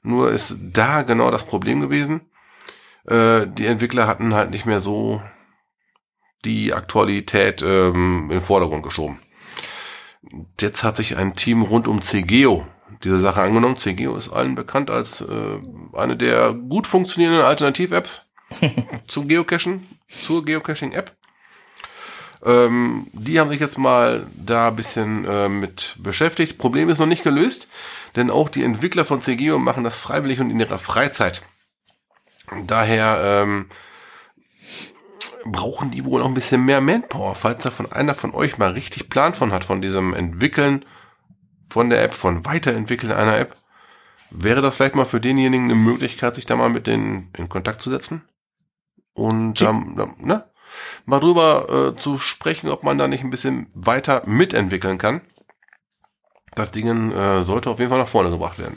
[0.05, 2.20] Nur ist da genau das Problem gewesen.
[3.07, 5.22] Äh, die Entwickler hatten halt nicht mehr so
[6.44, 9.18] die Aktualität ähm, in den Vordergrund geschoben.
[10.61, 12.66] Jetzt hat sich ein Team rund um CGO
[13.02, 13.78] diese Sache angenommen.
[13.78, 15.59] CGO ist allen bekannt als äh,
[15.94, 18.30] eine der gut funktionierenden Alternativ-Apps
[19.09, 21.16] zu Geocachen, zur Geocaching-App.
[22.45, 26.59] Ähm, die haben sich jetzt mal da ein bisschen äh, mit beschäftigt.
[26.59, 27.68] Problem ist noch nicht gelöst,
[28.16, 31.42] denn auch die Entwickler von CGO machen das freiwillig und in ihrer Freizeit.
[32.66, 33.66] Daher ähm,
[35.45, 38.72] brauchen die wohl noch ein bisschen mehr Manpower, falls da von einer von euch mal
[38.72, 40.84] richtig Plan von hat, von diesem Entwickeln
[41.68, 43.57] von der App, von Weiterentwickeln einer App.
[44.30, 47.82] Wäre das vielleicht mal für denjenigen eine Möglichkeit, sich da mal mit denen in Kontakt
[47.82, 48.22] zu setzen?
[49.12, 50.45] Und ähm, ne?
[51.07, 55.20] Mal drüber äh, zu sprechen, ob man da nicht ein bisschen weiter mitentwickeln kann.
[56.55, 58.77] Das Ding äh, sollte auf jeden Fall nach vorne gebracht werden.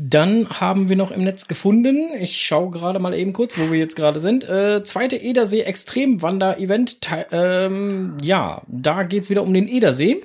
[0.00, 3.80] Dann haben wir noch im Netz gefunden, ich schaue gerade mal eben kurz, wo wir
[3.80, 7.00] jetzt gerade sind, äh, zweite Edersee Extremwander-Event.
[7.32, 10.22] Ähm, ja, da geht's wieder um den Edersee.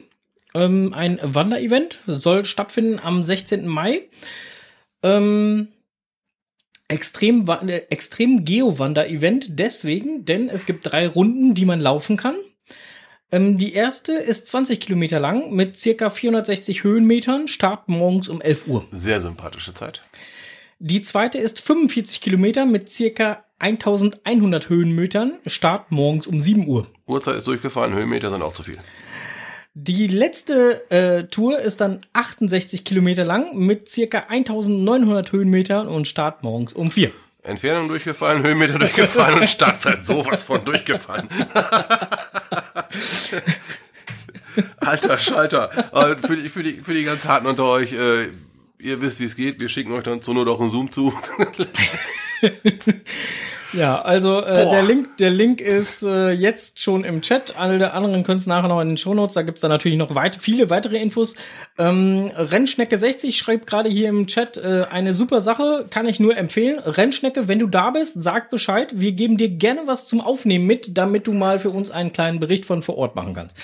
[0.53, 3.67] Ähm, ein Wanderevent soll stattfinden am 16.
[3.67, 4.01] Mai.
[5.01, 5.69] Ähm,
[6.87, 7.47] extrem,
[7.89, 12.35] extrem Geo-Wander-Event deswegen, denn es gibt drei Runden, die man laufen kann.
[13.31, 18.67] Ähm, die erste ist 20 Kilometer lang mit circa 460 Höhenmetern, Start morgens um 11
[18.67, 18.85] Uhr.
[18.91, 20.01] Sehr sympathische Zeit.
[20.79, 26.87] Die zweite ist 45 Kilometer mit circa 1100 Höhenmetern, Start morgens um 7 Uhr.
[27.07, 28.77] Uhrzeit ist durchgefallen, Höhenmeter sind auch zu viel.
[29.75, 36.43] Die letzte äh, Tour ist dann 68 Kilometer lang mit circa 1900 Höhenmetern und Start
[36.43, 37.11] morgens um 4.
[37.41, 41.27] Entfernung durchgefallen, Höhenmeter durchgefallen und Startzeit sowas von durchgefallen.
[44.77, 45.71] Alter Schalter.
[46.23, 48.25] Für die, für, die, für die ganz Harten unter euch, äh,
[48.77, 49.59] ihr wisst, wie es geht.
[49.59, 51.11] Wir schicken euch dann zur Not auch einen Zoom zu.
[53.73, 57.55] Ja, also äh, der Link, der Link ist äh, jetzt schon im Chat.
[57.57, 59.33] Alle der anderen können es nachher noch in den Shownotes.
[59.33, 61.35] Da gibt's dann natürlich noch weit, viele weitere Infos.
[61.77, 66.37] Ähm, Rennschnecke 60 schreibt gerade hier im Chat äh, eine super Sache, kann ich nur
[66.37, 66.79] empfehlen.
[66.79, 68.91] Rennschnecke, wenn du da bist, sag Bescheid.
[68.95, 72.39] Wir geben dir gerne was zum Aufnehmen mit, damit du mal für uns einen kleinen
[72.39, 73.57] Bericht von vor Ort machen kannst.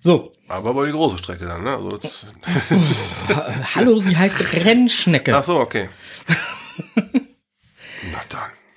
[0.00, 0.32] So.
[0.48, 1.76] Aber bei die große Strecke dann, ne?
[1.76, 1.98] Also
[3.76, 5.36] Hallo, sie heißt Rennschnecke.
[5.36, 5.88] Ach so, okay.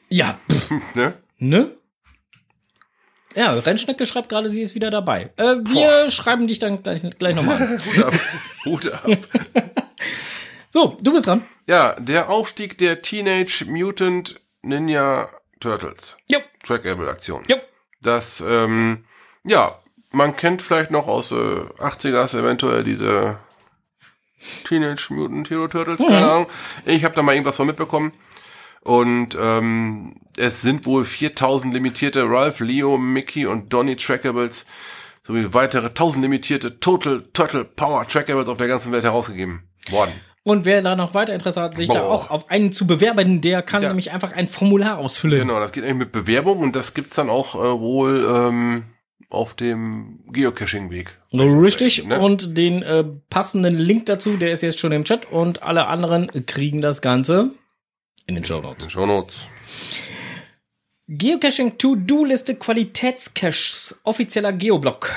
[0.10, 1.14] Ja, pff, Ne?
[1.38, 1.72] ne?
[3.36, 5.30] Ja, Rennschnecke schreibt gerade, sie ist wieder dabei.
[5.36, 7.80] Äh, wir schreiben dich dann gleich, gleich nochmal an.
[7.86, 8.14] Hut ab.
[8.66, 9.10] Hut ab.
[10.70, 11.43] So, du bist dran.
[11.68, 15.30] Ja, der Aufstieg der Teenage Mutant Ninja
[15.60, 16.16] Turtles.
[16.28, 17.43] Jo, Trackable Aktion.
[17.49, 17.58] jo.
[18.01, 19.03] Das, ähm,
[19.43, 19.80] ja,
[20.12, 23.38] man kennt vielleicht noch aus äh, 80ers eventuell diese
[24.64, 26.47] Teenage Mutant Hero Turtles, keine Ahnung.
[26.86, 28.12] Ich habe da mal irgendwas von mitbekommen.
[28.86, 34.66] Und ähm, es sind wohl 4000 limitierte Ralph, Leo, Mickey und Donny Trackables
[35.24, 40.12] sowie weitere 1000 limitierte Total Turtle Power Trackables auf der ganzen Welt herausgegeben worden.
[40.44, 42.12] Und wer da noch weiter Interesse hat, sich da Boah.
[42.12, 43.88] auch auf einen zu bewerben, der kann Ja.
[43.88, 45.40] nämlich einfach ein Formular ausfüllen.
[45.40, 48.84] Genau, das geht eigentlich mit Bewerbung und das gibt's dann auch äh, wohl ähm,
[49.32, 51.18] auf dem Geocaching-Weg.
[51.34, 52.06] Richtig.
[52.06, 52.20] Ne?
[52.20, 56.30] Und den äh, passenden Link dazu, der ist jetzt schon im Chat und alle anderen
[56.46, 57.50] kriegen das Ganze
[58.28, 58.91] in den Show Notes.
[58.91, 59.36] Shownotes.
[61.07, 65.11] Geocaching To-Do-Liste Qualitätscaches, offizieller Geoblog.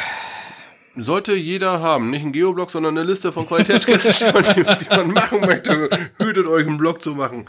[1.01, 4.97] Sollte jeder haben, nicht ein Geoblog, sondern eine Liste von Qualitätscaches, die, man- die, die
[4.97, 6.11] man machen möchte.
[6.19, 7.47] Hütet euch einen Blog zu machen.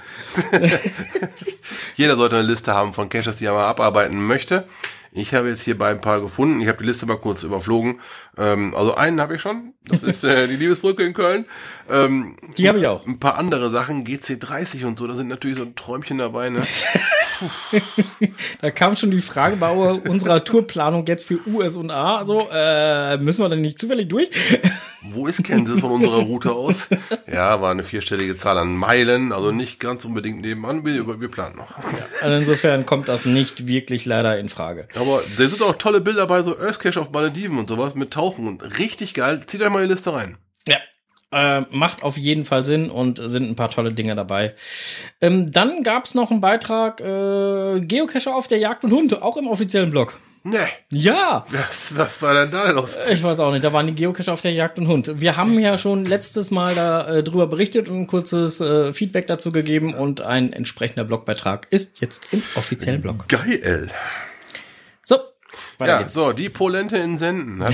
[1.95, 4.67] jeder sollte eine Liste haben von Caches, die er mal abarbeiten möchte.
[5.11, 6.61] Ich habe jetzt hierbei ein paar gefunden.
[6.61, 7.99] Ich habe die Liste mal kurz überflogen.
[8.37, 9.73] Ähm, also einen habe ich schon.
[9.85, 11.45] Das ist äh, die Liebesbrücke in Köln.
[11.89, 13.05] Ähm, Die habe ich auch.
[13.07, 16.61] ein paar andere Sachen, GC30 und so, da sind natürlich so Träumchen dabei, ne?
[18.61, 22.23] Da kam schon die Frage bei unserer Tourplanung jetzt für US und A.
[22.25, 24.29] So, äh, müssen wir denn nicht zufällig durch?
[25.13, 26.87] Wo ist Kansas von unserer Route aus?
[27.31, 31.57] Ja, war eine vierstellige Zahl an Meilen, also nicht ganz unbedingt nebenan, wir, wir planen
[31.57, 31.75] noch.
[32.21, 34.87] Also insofern kommt das nicht wirklich leider in Frage.
[34.95, 38.47] Aber da sind auch tolle Bilder bei so Earthcache auf Malediven und sowas mit Tauchen
[38.47, 39.43] und richtig geil.
[39.45, 40.37] Zieht euch mal die Liste rein.
[40.67, 40.77] Ja.
[41.31, 44.55] Äh, macht auf jeden Fall Sinn und sind ein paar tolle Dinge dabei.
[45.21, 49.47] Ähm, dann gab's noch einen Beitrag äh, Geocacher auf der Jagd und Hund, auch im
[49.47, 50.19] offiziellen Blog.
[50.49, 52.97] Ne, Ja, was, was war denn da los?
[53.11, 55.11] ich weiß auch nicht, da waren die Geocacher auf der Jagd und Hund.
[55.21, 59.51] Wir haben ja schon letztes Mal da äh, berichtet und ein kurzes äh, Feedback dazu
[59.51, 63.27] gegeben und ein entsprechender Blogbeitrag ist jetzt im offiziellen Blog.
[63.27, 63.89] Geil.
[65.03, 65.17] So,
[65.77, 66.13] weiter Ja, geht's.
[66.13, 67.73] so, die Polente in Senden hat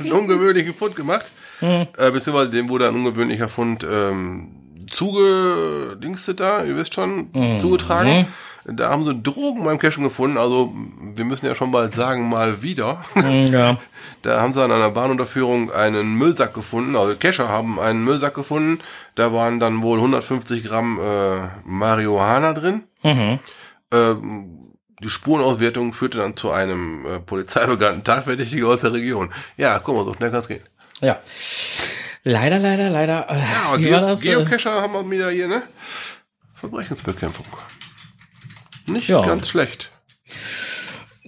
[0.00, 1.32] einen ungewöhnlichen Fund gemacht.
[1.60, 1.86] Hm.
[1.96, 4.56] Äh, beziehungsweise dem wurde ein ungewöhnlicher Fund ähm,
[4.88, 7.60] zugedingstet da, ihr wisst schon, Mhm.
[7.60, 8.26] zugetragen.
[8.66, 10.72] Da haben sie Drogen beim Cashen gefunden, also
[11.14, 13.02] wir müssen ja schon bald sagen, mal wieder.
[13.14, 13.76] Mm, Ja.
[14.22, 18.80] Da haben sie an einer Bahnunterführung einen Müllsack gefunden, also Cacher haben einen Müllsack gefunden.
[19.14, 22.82] Da waren dann wohl 150 Gramm äh, Marihuana drin.
[23.02, 23.38] Mhm.
[23.92, 29.30] Ähm, die Spurenauswertung führte dann zu einem äh, polizeibekannten Tatverdächtigen aus der Region.
[29.56, 30.60] Ja, guck mal, so schnell kann's gehen.
[31.00, 31.18] Ja.
[32.22, 33.26] Leider, leider, leider.
[33.30, 34.12] Äh, Ja, aber?
[34.12, 35.62] Äh, Geocacher haben wir wieder hier, ne?
[36.56, 37.46] Verbrechensbekämpfung.
[38.90, 39.24] Nicht Ja.
[39.26, 39.90] ganz schlecht.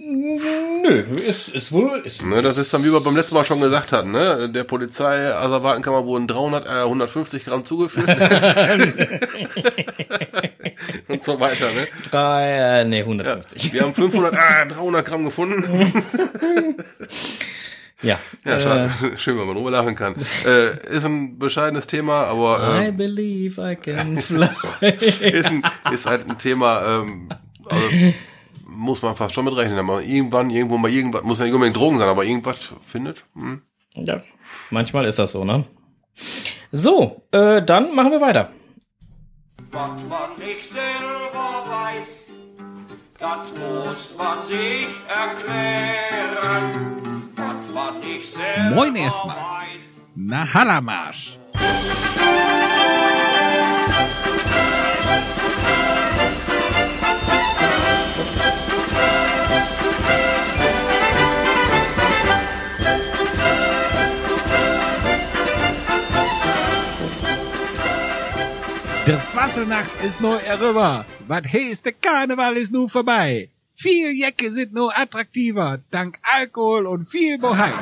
[0.05, 2.01] Nö, ist, ist wohl.
[2.03, 4.49] Ist, Ne, das ist dann, wie wir beim letzten Mal schon gesagt hatten, ne?
[4.49, 8.09] Der Polizei Asservatenkammer wurden 300, äh, 150 Gramm zugeführt.
[11.07, 11.87] Und so weiter, ne?
[12.11, 13.71] drei, äh, nee, 150.
[13.73, 15.63] Wir haben 500, ah, 300 Gramm gefunden.
[18.01, 18.19] Ja.
[18.43, 18.91] Ja, äh, schade.
[19.15, 20.15] Schön, wenn man drüber lachen kann.
[20.45, 24.49] Äh, ist ein bescheidenes Thema, aber I äh, believe I can fly.
[24.81, 27.29] ist, ein, ist halt ein Thema, ähm,
[27.69, 28.13] also,
[28.65, 29.79] muss man fast schon mitrechnen.
[29.79, 33.23] Aber irgendwann, irgendwo mal irgendwas, muss ja nicht unbedingt Drogen sein, aber irgendwas findet.
[33.35, 33.61] Hm.
[33.95, 34.21] ja,
[34.69, 35.65] manchmal ist das so, ne?
[36.71, 38.49] So, äh, dann machen wir weiter.
[39.71, 42.31] Was man nicht selber weiß,
[43.17, 46.63] das muss man sich erklären.
[47.35, 49.37] Was man nicht selber Moin erstmal.
[49.37, 49.81] weiß.
[50.15, 51.39] Na Hallamarsch.
[69.05, 71.05] Der Fasselnacht ist nur erüber.
[71.27, 73.49] Was heißt, der Karneval ist nun vorbei.
[73.75, 77.73] Viel Jäcke sind nur attraktiver, dank Alkohol und viel Bohai.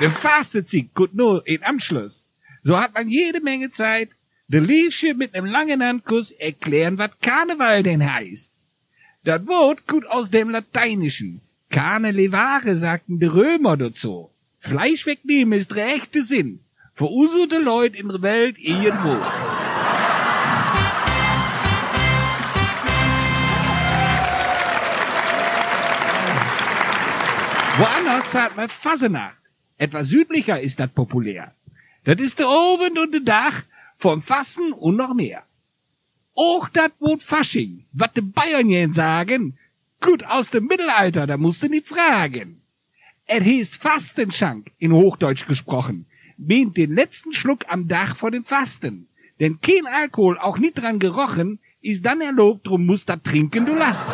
[0.00, 2.30] Der Fastenzig kommt nur in Anschluss.
[2.62, 4.08] So hat man jede Menge Zeit,
[4.46, 8.54] der Liefchen mit einem langen Handkuss erklären, was Karneval denn heißt.
[9.24, 11.42] Das Wort kommt aus dem Lateinischen.
[11.70, 14.30] Carne levare, sagten die Römer dazu.
[14.58, 16.60] Fleisch wegnehmen ist der echte Sinn.
[16.94, 19.16] Verursachte Leute in der Welt irgendwo.
[27.78, 29.36] Woanders sagt man Fasenacht.
[29.76, 31.54] Etwas südlicher ist das populär.
[32.04, 33.62] Das ist der Abend und der Dach
[33.96, 35.44] vom Fassen und noch mehr.
[36.34, 39.56] Auch das Wort Fasching, was die Bayern sagen,
[40.00, 42.62] gut aus dem Mittelalter, da musst du nicht fragen.
[43.26, 46.06] Er heißt Fastenschank, in Hochdeutsch gesprochen,
[46.38, 49.08] meint den letzten Schluck am Dach vor dem Fasten.
[49.40, 53.74] Denn kein Alkohol, auch nicht dran gerochen, ist dann erlaubt, drum musst das trinken du
[53.74, 54.12] lassen.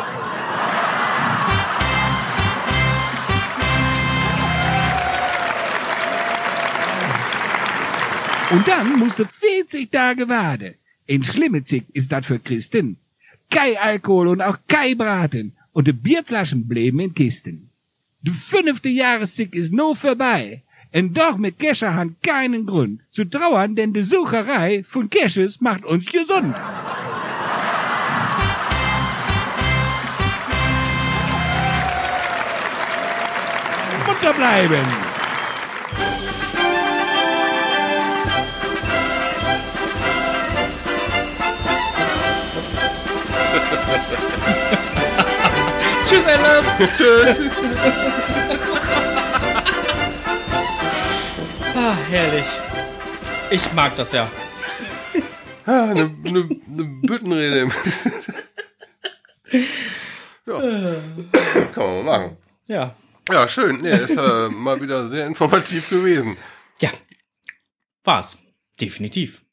[8.51, 10.75] Und dann musst du 40 Tage warten.
[11.07, 12.97] In Schlimmezig ist das für Christen.
[13.49, 15.53] Kein Alkohol und auch kein Braten.
[15.75, 17.69] Und die Bierflaschen bleiben in Kisten.
[18.21, 20.63] Die fünfte Jahreszig ist nur vorbei.
[20.93, 26.05] Und doch mit Kescherhand keinen Grund zu trauern, denn die Sucherei von Kesches macht uns
[26.05, 26.55] gesund.
[34.07, 34.85] Munter bleiben!
[46.25, 46.65] Tschüss, Anders.
[46.97, 47.37] Tschüss.
[51.75, 52.47] Ah, herrlich.
[53.51, 54.31] Ich mag das ja.
[55.67, 57.69] Ja, eine, eine, eine Büttenrede.
[60.47, 60.59] ja.
[61.73, 62.37] Kann man mal machen.
[62.67, 62.95] Ja.
[63.31, 63.77] Ja, schön.
[63.77, 66.37] Nee, ist äh, mal wieder sehr informativ gewesen.
[66.81, 66.89] Ja.
[68.03, 68.39] War's.
[68.81, 69.44] Definitiv.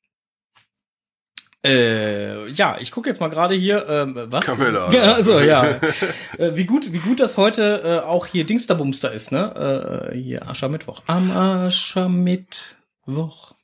[1.64, 4.46] Äh, ja, ich gucke jetzt mal gerade hier, ähm, was?
[4.46, 4.90] Camilla.
[4.92, 5.64] Ja, also, ja.
[6.38, 10.10] äh, wie gut, wie gut das heute äh, auch hier Dingsterbumster ist, ne?
[10.12, 11.02] Äh, hier Aschermittwoch.
[11.06, 13.54] Am Aschermittwoch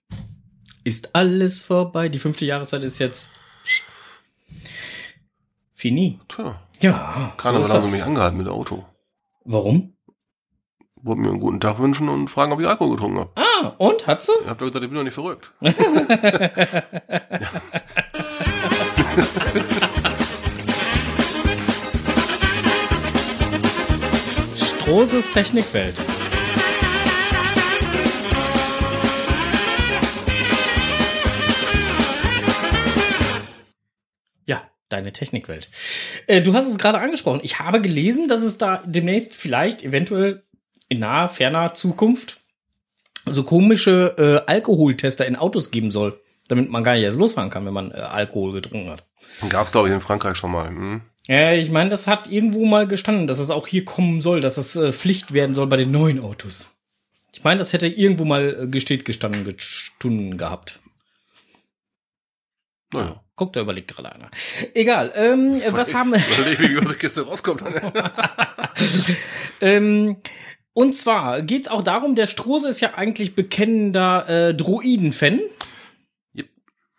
[0.85, 2.09] ist alles vorbei.
[2.09, 3.33] Die fünfte Jahreszeit ist jetzt
[5.75, 6.21] fini.
[6.29, 7.91] Tja, Ja, Karneval so das.
[7.91, 8.85] mich angehalten mit dem Auto.
[9.45, 9.97] Warum?
[11.09, 13.31] Wollten mir einen guten Tag wünschen und fragen, ob ich Alkohol getrunken habe.
[13.37, 14.33] Ah, und hat sie?
[14.43, 15.51] Ich hab doch gesagt, ich bin doch nicht verrückt.
[24.55, 25.99] Strohses Technikwelt.
[34.45, 35.71] Ja, deine Technikwelt.
[36.27, 37.41] Äh, du hast es gerade angesprochen.
[37.43, 40.45] Ich habe gelesen, dass es da demnächst vielleicht eventuell
[40.89, 42.39] in naher, ferner Zukunft
[43.27, 47.67] so komische äh, Alkoholtester in Autos geben soll, damit man gar nicht erst losfahren kann,
[47.67, 49.05] wenn man äh, Alkohol getrunken hat.
[49.51, 50.69] Gab's, glaube ich, in Frankreich schon mal.
[50.69, 51.03] Hm?
[51.27, 54.57] Ja, ich meine, das hat irgendwo mal gestanden, dass es auch hier kommen soll, dass
[54.57, 56.71] es äh, Pflicht werden soll bei den neuen Autos.
[57.33, 60.81] Ich meine, das hätte irgendwo mal äh, gesteht gestanden gestunden gehabt.
[62.93, 63.23] Naja.
[63.37, 64.31] Guckt, da überlegt gerade einer.
[64.75, 66.21] Egal, ähm, was haben wir?
[66.39, 67.63] Überleg, wie die Kiste rauskommt.
[69.61, 70.17] ähm,
[70.79, 75.41] und zwar geht's auch darum, der Strose ist ja eigentlich bekennender äh, Droiden-Fan.
[76.37, 76.47] Yep.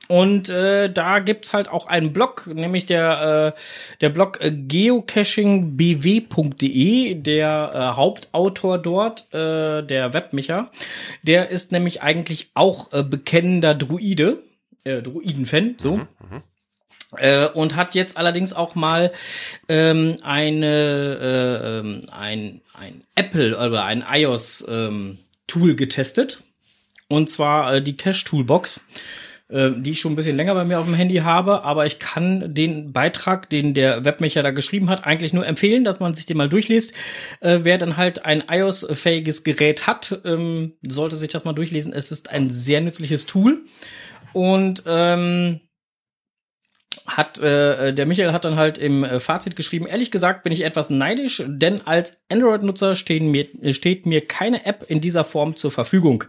[0.09, 3.59] Und äh, da gibt's halt auch einen Blog, nämlich der, äh,
[4.01, 10.69] der Blog äh, geocachingbw.de, der äh, Hauptautor dort, äh, der Webmicher,
[11.23, 14.43] der ist nämlich eigentlich auch äh, bekennender Druide,
[14.83, 16.01] äh, Druiden-Fan, so.
[17.17, 19.11] Äh, und hat jetzt allerdings auch mal
[19.67, 26.43] ähm, eine äh, ähm, ein, ein Apple oder ein iOS ähm, Tool getestet
[27.09, 28.81] und zwar äh, die Cache Toolbox,
[29.49, 31.97] äh, die ich schon ein bisschen länger bei mir auf dem Handy habe, aber ich
[31.97, 36.27] kann den Beitrag, den der Webmaker da geschrieben hat, eigentlich nur empfehlen, dass man sich
[36.27, 36.93] den mal durchliest.
[37.41, 41.91] Äh, wer dann halt ein iOS-fähiges Gerät hat, ähm, sollte sich das mal durchlesen.
[41.91, 43.63] Es ist ein sehr nützliches Tool
[44.33, 45.61] und ähm,
[47.09, 50.63] hat äh, der Michael hat dann halt im äh, Fazit geschrieben, ehrlich gesagt bin ich
[50.63, 56.23] etwas neidisch, denn als Android-Nutzer mir, steht mir keine App in dieser Form zur Verfügung.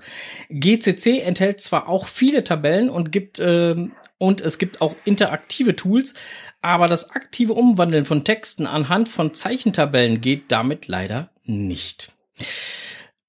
[0.49, 3.77] GCC enthält zwar auch viele Tabellen und gibt äh,
[4.19, 6.15] und es gibt auch interaktive Tools,
[6.63, 12.15] aber das aktive Umwandeln von Texten anhand von Zeichentabellen geht damit leider nicht.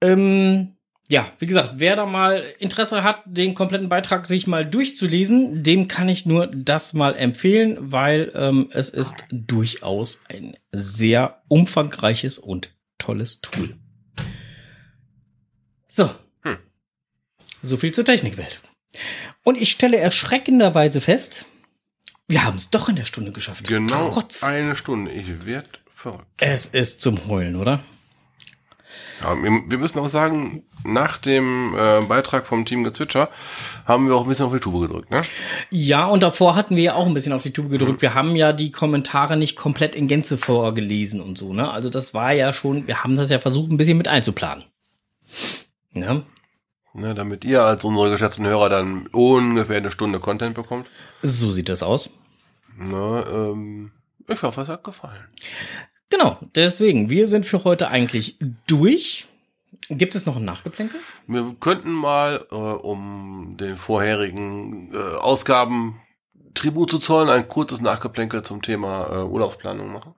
[0.02, 0.76] Ähm,
[1.12, 5.90] ja, wie gesagt, wer da mal Interesse hat, den kompletten Beitrag sich mal durchzulesen, dem
[5.90, 12.74] kann ich nur das mal empfehlen, weil ähm, es ist durchaus ein sehr umfangreiches und
[12.98, 13.76] tolles Tool.
[15.86, 16.10] So.
[16.44, 16.60] Hm.
[17.62, 18.62] So viel zur Technikwelt.
[19.44, 21.46] Und ich stelle erschreckenderweise fest,
[22.30, 23.68] wir haben es doch in der Stunde geschafft.
[23.68, 24.44] Genau Trotz.
[24.44, 25.12] eine Stunde.
[25.12, 26.26] Ich werd verrückt.
[26.38, 27.84] Es ist zum Heulen, oder?
[29.24, 33.30] Ja, wir müssen auch sagen, nach dem äh, Beitrag vom Team Gezwitscher
[33.86, 35.22] haben wir auch ein bisschen auf die Tube gedrückt, ne?
[35.70, 38.02] Ja, und davor hatten wir ja auch ein bisschen auf die Tube gedrückt.
[38.02, 41.70] Wir haben ja die Kommentare nicht komplett in Gänze vorgelesen und so, ne?
[41.70, 44.64] Also das war ja schon, wir haben das ja versucht, ein bisschen mit einzuplanen.
[45.94, 46.24] Ne?
[46.94, 47.14] ne?
[47.14, 50.88] Damit ihr als unsere geschätzten Hörer dann ungefähr eine Stunde Content bekommt.
[51.22, 52.12] So sieht das aus.
[52.78, 53.92] Ne, ähm,
[54.28, 55.28] ich hoffe, es hat gefallen.
[56.12, 58.38] Genau, deswegen, wir sind für heute eigentlich
[58.68, 59.28] durch.
[59.90, 61.00] Gibt es noch ein Nachgeplänkel?
[61.26, 66.00] Wir könnten mal, äh, um den vorherigen äh, Ausgaben
[66.54, 70.14] Tribut zu zollen, ein kurzes Nachgeplänkel zum Thema äh, Urlaubsplanung machen.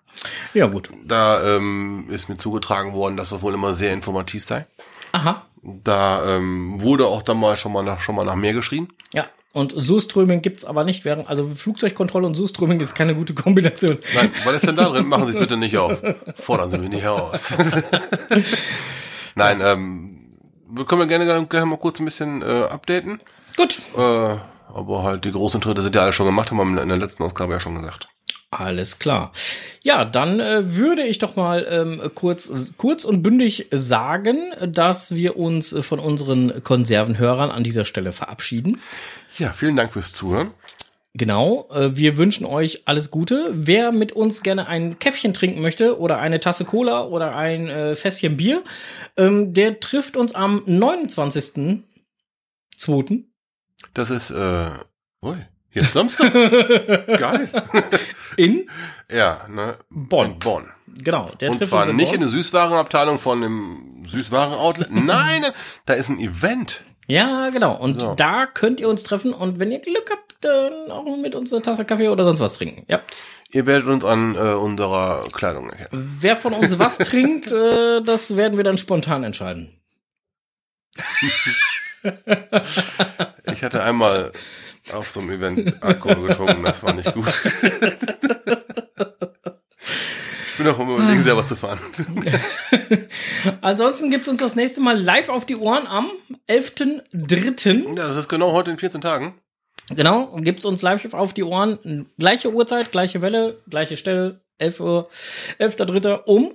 [0.53, 0.89] Ja, gut.
[1.05, 4.65] Da ähm, ist mir zugetragen worden, dass das wohl immer sehr informativ sei.
[5.11, 5.45] Aha.
[5.61, 8.91] Da ähm, wurde auch dann mal schon mal nach, schon mal nach mehr geschrien.
[9.13, 9.27] Ja.
[9.53, 13.99] Und Suströming gibt's aber nicht während, also Flugzeugkontrolle und Suströming ist keine gute Kombination.
[14.15, 15.07] Nein, was ist denn da drin?
[15.07, 16.01] Machen Sie bitte nicht auf.
[16.37, 17.49] Fordern Sie mich nicht heraus.
[19.35, 20.39] Nein, ähm,
[20.71, 23.21] wir können wir gerne gleich mal kurz ein bisschen äh, updaten.
[23.55, 23.79] Gut.
[23.95, 24.37] Äh,
[24.73, 27.21] aber halt die großen Schritte sind ja alle schon gemacht, haben wir in der letzten
[27.21, 28.07] Ausgabe ja schon gesagt.
[28.59, 29.31] Alles klar.
[29.81, 35.37] Ja, dann äh, würde ich doch mal ähm, kurz, kurz und bündig sagen, dass wir
[35.37, 38.81] uns von unseren Konservenhörern an dieser Stelle verabschieden.
[39.37, 40.51] Ja, vielen Dank fürs Zuhören.
[41.15, 43.51] Genau, äh, wir wünschen euch alles Gute.
[43.53, 47.95] Wer mit uns gerne ein Käffchen trinken möchte oder eine Tasse Cola oder ein äh,
[47.95, 48.63] Fässchen Bier,
[49.15, 53.25] ähm, der trifft uns am 29.02.
[53.93, 54.71] Das ist, äh,
[55.21, 55.37] ui,
[55.73, 56.33] ist Samstag.
[56.33, 57.47] Geil.
[58.37, 58.69] In
[59.11, 59.77] Ja, ne?
[59.89, 60.31] Bonn.
[60.33, 60.69] In Bonn.
[60.87, 62.15] Genau, der Und trifft zwar uns in nicht Bonn.
[62.15, 64.91] in der Süßwarenabteilung von dem Süßwaren-Outlet.
[64.91, 65.05] Nein,
[65.41, 65.51] nein,
[65.85, 66.83] da ist ein Event.
[67.07, 67.75] Ja, genau.
[67.75, 68.13] Und So.
[68.15, 71.61] da könnt ihr uns treffen und wenn ihr Glück habt, dann auch mit uns eine
[71.61, 72.85] Tasse Kaffee oder sonst was trinken.
[72.87, 73.01] Ja.
[73.51, 76.15] Ihr werdet uns an äh, unserer Kleidung erkennen.
[76.19, 79.79] Wer von uns was trinkt, äh, das werden wir dann spontan entscheiden.
[83.53, 84.31] Ich hatte einmal
[84.91, 87.41] auf so einem Event Alkohol getrunken, das war nicht gut.
[90.53, 91.79] Ich bin auch immer überlegen, selber zu fahren.
[93.61, 96.11] Ansonsten gibt's uns das nächste Mal live auf die Ohren am
[96.47, 97.95] 11.3.
[97.95, 99.33] Ja, das ist genau heute in 14 Tagen.
[99.89, 102.07] Genau, gibt's uns live auf die Ohren.
[102.19, 105.09] Gleiche Uhrzeit, gleiche Welle, gleiche Stelle, 11 Uhr,
[105.59, 106.23] 11.3.
[106.25, 106.51] um.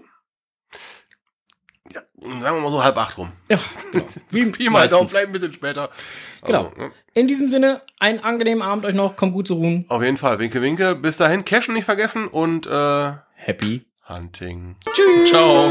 [2.21, 3.31] Sagen wir mal so halb acht rum.
[3.49, 3.59] Ja,
[3.93, 4.05] genau.
[4.31, 5.91] Wie Pi mal Daumen, vielleicht ein bisschen später.
[6.45, 6.66] Genau.
[6.66, 6.91] Also, ne?
[7.14, 9.85] In diesem Sinne, einen angenehmen Abend euch noch, kommt gut zu ruhen.
[9.89, 10.95] Auf jeden Fall, winke, winke.
[10.95, 14.77] Bis dahin, Cashen nicht vergessen und äh, Happy Hunting.
[14.93, 15.31] Tschüss.
[15.31, 15.71] Ciao.